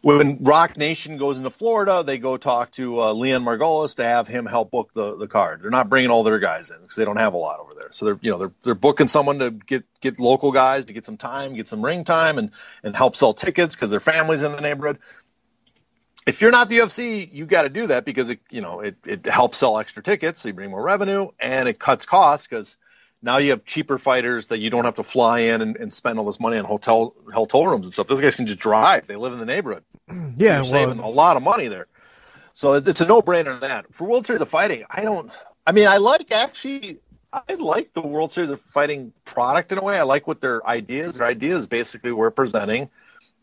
[0.02, 4.28] when Roc Nation goes into Florida, they go talk to uh, Leon Margules to have
[4.28, 5.62] him help book the, the card.
[5.62, 7.88] They're not bringing all their guys in because they don't have a lot over there.
[7.90, 11.04] So they're you know they're they're booking someone to get get local guys to get
[11.04, 12.50] some time, get some ring time, and
[12.82, 14.98] and help sell tickets because their families in the neighborhood.
[16.26, 18.96] If you're not the UFC, you got to do that because it you know it
[19.04, 22.76] it helps sell extra tickets, so you bring more revenue, and it cuts costs because
[23.22, 26.18] now you have cheaper fighters that you don't have to fly in and, and spend
[26.18, 28.06] all this money on hotel hotel rooms and stuff.
[28.06, 29.06] Those guys can just drive.
[29.06, 29.84] They live in the neighborhood.
[30.36, 31.86] Yeah, so you're well, saving a lot of money there.
[32.52, 34.84] So it's a no brainer that for World Series of Fighting.
[34.90, 35.30] I don't.
[35.66, 36.98] I mean, I like actually.
[37.32, 39.98] I like the World Series of Fighting product in a way.
[39.98, 41.16] I like what their ideas.
[41.16, 42.88] Their ideas basically we're presenting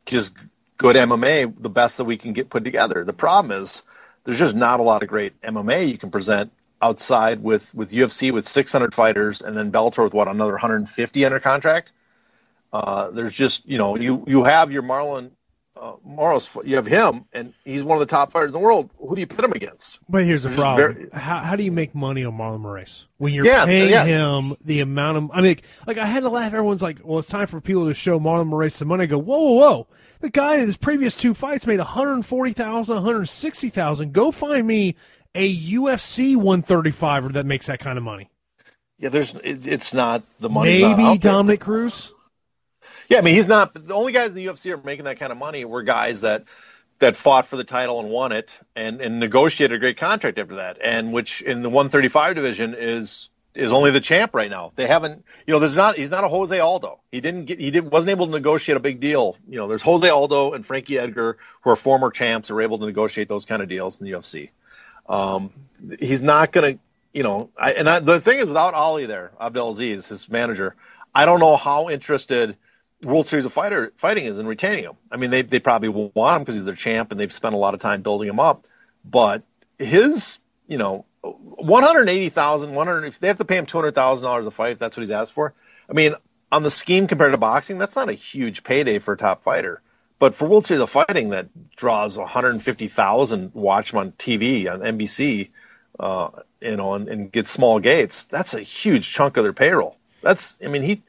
[0.05, 0.33] just
[0.77, 3.03] good MMA, the best that we can get put together.
[3.03, 3.83] The problem is
[4.23, 6.51] there's just not a lot of great MMA you can present
[6.85, 11.39] outside with with UFC with 600 fighters and then Bellator with what another 150 under
[11.39, 11.91] contract.
[12.71, 15.31] Uh, there's just you know you you have your Marlon
[15.77, 18.89] uh, you have him, and he's one of the top fighters in the world.
[18.97, 19.99] Who do you pit him against?
[20.07, 23.33] But here's the problem: very- how, how do you make money on Marlon Moraes when
[23.33, 24.05] you're Yeah, paying yeah.
[24.05, 25.31] him the amount of?
[25.33, 26.53] I mean, like I had to laugh.
[26.53, 29.17] Everyone's like, "Well, it's time for people to show Marlon Moraes some money." I go,
[29.17, 29.87] "Whoa, whoa, whoa!"
[30.21, 34.13] The guy in his previous two fights made 140,000, 160,000.
[34.13, 34.95] Go find me
[35.35, 38.29] a UFC 135er that makes that kind of money.
[38.97, 40.81] Yeah, there's it, it's not the money.
[40.81, 41.17] Maybe there.
[41.17, 42.13] Dominick Cruz.
[43.09, 45.31] Yeah, I mean he's not the only guys in the UFC are making that kind
[45.31, 46.45] of money were guys that
[46.99, 50.55] that fought for the title and won it and and negotiated a great contract after
[50.55, 54.71] that, and which in the 135 division is is only the champ right now.
[54.75, 56.99] They haven't, you know, there's not he's not a Jose Aldo.
[57.11, 59.37] He didn't get he didn't wasn't able to negotiate a big deal.
[59.47, 62.79] You know, there's Jose Aldo and Frankie Edgar who are former champs who are able
[62.79, 64.49] to negotiate those kind of deals in the UFC.
[65.07, 65.51] Um,
[65.99, 66.79] he's not going to,
[67.13, 70.75] you know, I, and I, the thing is, without Ali there, Abdelaziz, his manager,
[71.13, 72.57] I don't know how interested
[73.03, 74.93] World Series of Fighter fighting is in retaining him.
[75.11, 77.57] I mean, they they probably want him because he's their champ, and they've spent a
[77.57, 78.65] lot of time building him up.
[79.03, 79.43] But
[79.77, 83.07] his, you know, one hundred eighty thousand, one hundred.
[83.07, 85.01] If they have to pay him two hundred thousand dollars a fight, if that's what
[85.01, 85.53] he's asked for,
[85.89, 86.15] I mean,
[86.51, 89.81] on the scheme compared to boxing, that's not a huge payday for a top fighter.
[90.17, 94.79] But for World Series of the Fighting, that draws 150,000 watch him on TV on
[94.79, 95.49] NBC,
[95.99, 96.29] uh,
[96.61, 98.25] you know, and, and gets small gates.
[98.25, 99.97] That's a huge chunk of their payroll.
[100.21, 101.01] That's, I mean, he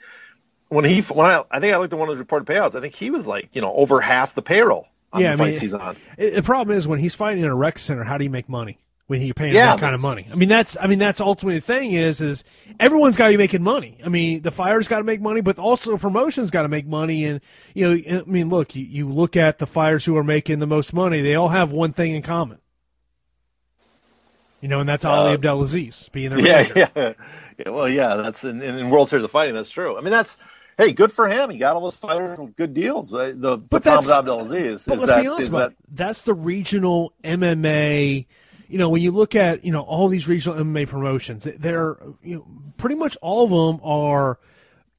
[0.68, 2.74] when he when I I think I looked at one of those reported payouts.
[2.74, 5.46] I think he was like you know over half the payroll on Yeah, the I
[5.46, 5.96] mean, fights he's on.
[6.18, 8.48] It- The problem is when he's fighting in a rec center, how do you make
[8.48, 10.26] money when you're paying Yeah, that kind of money?
[10.30, 12.44] I mean, that's I mean that's ultimately the thing is is
[12.80, 13.98] everyone's got to be making money.
[14.04, 17.24] I mean, the fighters got to make money, but also promotions got to make money.
[17.24, 17.40] And
[17.74, 20.66] you know, I mean, look, you, you look at the fighters who are making the
[20.66, 22.58] most money; they all have one thing in common.
[24.60, 26.74] You know, and that's Ali Abdelaziz being their Uh, Yeah, manager.
[26.96, 27.12] yeah,
[27.58, 27.70] yeah.
[27.70, 29.54] Well, yeah, that's in, in, World Series of Fighting.
[29.54, 29.96] That's true.
[29.96, 30.36] I mean, that's
[30.78, 31.50] hey, good for him.
[31.50, 33.12] He got all those fighters good deals.
[33.12, 33.38] Right?
[33.38, 35.76] The But the problem that's- Abdelaziz But is let's that be honest about that.
[35.94, 38.26] That's the regional MMA.
[38.68, 42.36] You know, when you look at you know all these regional MMA promotions, they're you
[42.36, 42.46] know
[42.76, 44.38] pretty much all of them are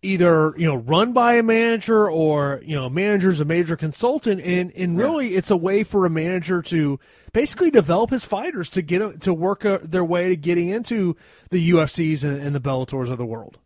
[0.01, 4.41] either you know run by a manager or you know a manager's a major consultant,
[4.41, 6.99] and and really it's a way for a manager to
[7.34, 11.15] basically develop his fighters to get to work uh, their way to getting into
[11.49, 13.57] the UFCs and, and the Bellators of the world.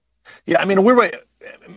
[0.46, 1.16] Yeah, I mean, we're right.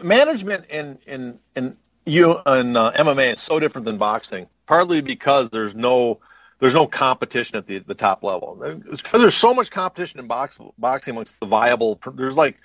[0.03, 4.49] Management in in in you in uh, MMA is so different than boxing.
[4.67, 6.21] Partly because there's no
[6.61, 8.63] there's no competition at the the top level.
[8.91, 12.01] It's because there's so much competition in box, boxing amongst the viable.
[12.15, 12.59] There's like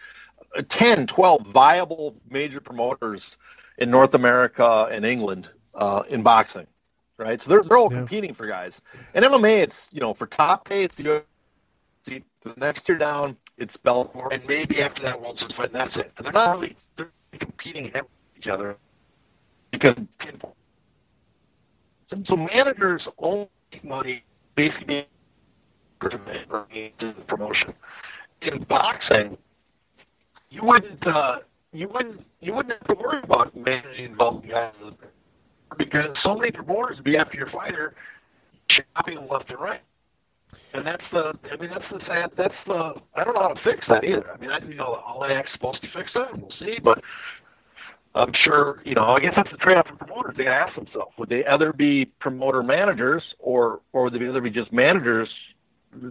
[0.69, 3.37] 10, 12 viable major promoters
[3.77, 6.67] in North America and England uh, in boxing,
[7.19, 7.41] right?
[7.41, 7.97] So they're they're all Yeah.
[7.97, 8.81] competing for guys.
[9.13, 12.23] And MMA, it's you know for top pay, it's the UFC.
[12.43, 14.33] The next year down, it's Bellator.
[14.33, 16.11] and maybe after that World Series fight, and that's it.
[16.17, 18.77] And they're not really they're competing against each other
[19.71, 19.95] because
[22.25, 23.49] so, managers only make
[23.83, 24.23] money
[24.55, 25.07] basically
[25.99, 27.73] the promotion.
[28.41, 29.37] In boxing,
[30.49, 31.39] you wouldn't uh,
[31.73, 34.73] you wouldn't you wouldn't have to worry about managing involved guys
[35.77, 37.95] because so many promoters would be after your fighter
[38.67, 39.81] shopping them left and right.
[40.73, 43.61] And that's the, I mean, that's the sad, that's the, I don't know how to
[43.61, 44.31] fix that either.
[44.31, 47.03] I mean, I, you know, Ali Act supposed to fix that, we'll see, but
[48.15, 50.35] I'm sure, you know, I guess that's the trade-off for promoters.
[50.35, 54.41] They gotta ask themselves, would they either be promoter managers or, or would they either
[54.41, 55.29] be just managers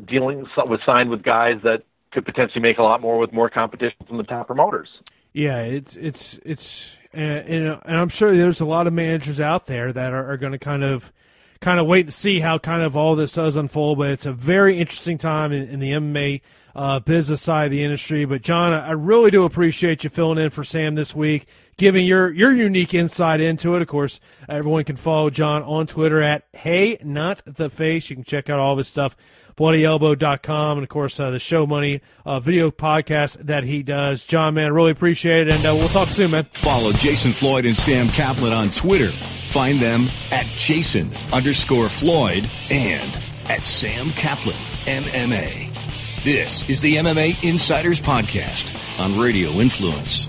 [0.07, 1.83] dealing with signed with guys that
[2.13, 4.89] could potentially make a lot more with more competition from the top promoters?
[5.33, 9.67] Yeah, it's it's it's and, and and I'm sure there's a lot of managers out
[9.67, 11.13] there that are, are going to kind of
[11.61, 13.99] kind of wait to see how kind of all this does unfold.
[13.99, 16.41] But it's a very interesting time in, in the MMA
[16.79, 18.25] uh, business side of the industry.
[18.25, 22.31] But John, I really do appreciate you filling in for Sam this week, giving your
[22.31, 23.83] your unique insight into it.
[23.83, 28.09] Of course, everyone can follow John on Twitter at Hey Not the Face.
[28.09, 29.17] You can check out all of his stuff
[29.57, 34.55] bloodyelbow.com and of course uh, the show money uh, video podcast that he does john
[34.55, 38.07] man really appreciate it and uh, we'll talk soon man follow jason floyd and sam
[38.07, 43.19] caplan on twitter find them at jason underscore floyd and
[43.49, 44.55] at sam caplan
[44.85, 45.68] mma
[46.29, 50.29] this is the mma insiders podcast on radio influence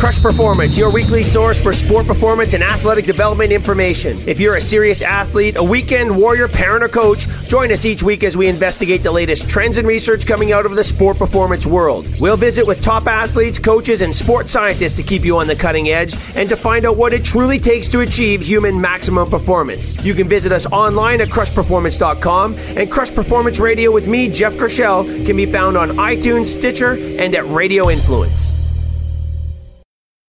[0.00, 4.16] Crush Performance, your weekly source for sport performance and athletic development information.
[4.26, 8.24] If you're a serious athlete, a weekend warrior, parent, or coach, join us each week
[8.24, 12.06] as we investigate the latest trends and research coming out of the sport performance world.
[12.18, 15.90] We'll visit with top athletes, coaches, and sports scientists to keep you on the cutting
[15.90, 20.02] edge and to find out what it truly takes to achieve human maximum performance.
[20.02, 25.26] You can visit us online at crushperformance.com, and Crush Performance Radio with me, Jeff Kershell,
[25.26, 28.58] can be found on iTunes, Stitcher, and at Radio Influence.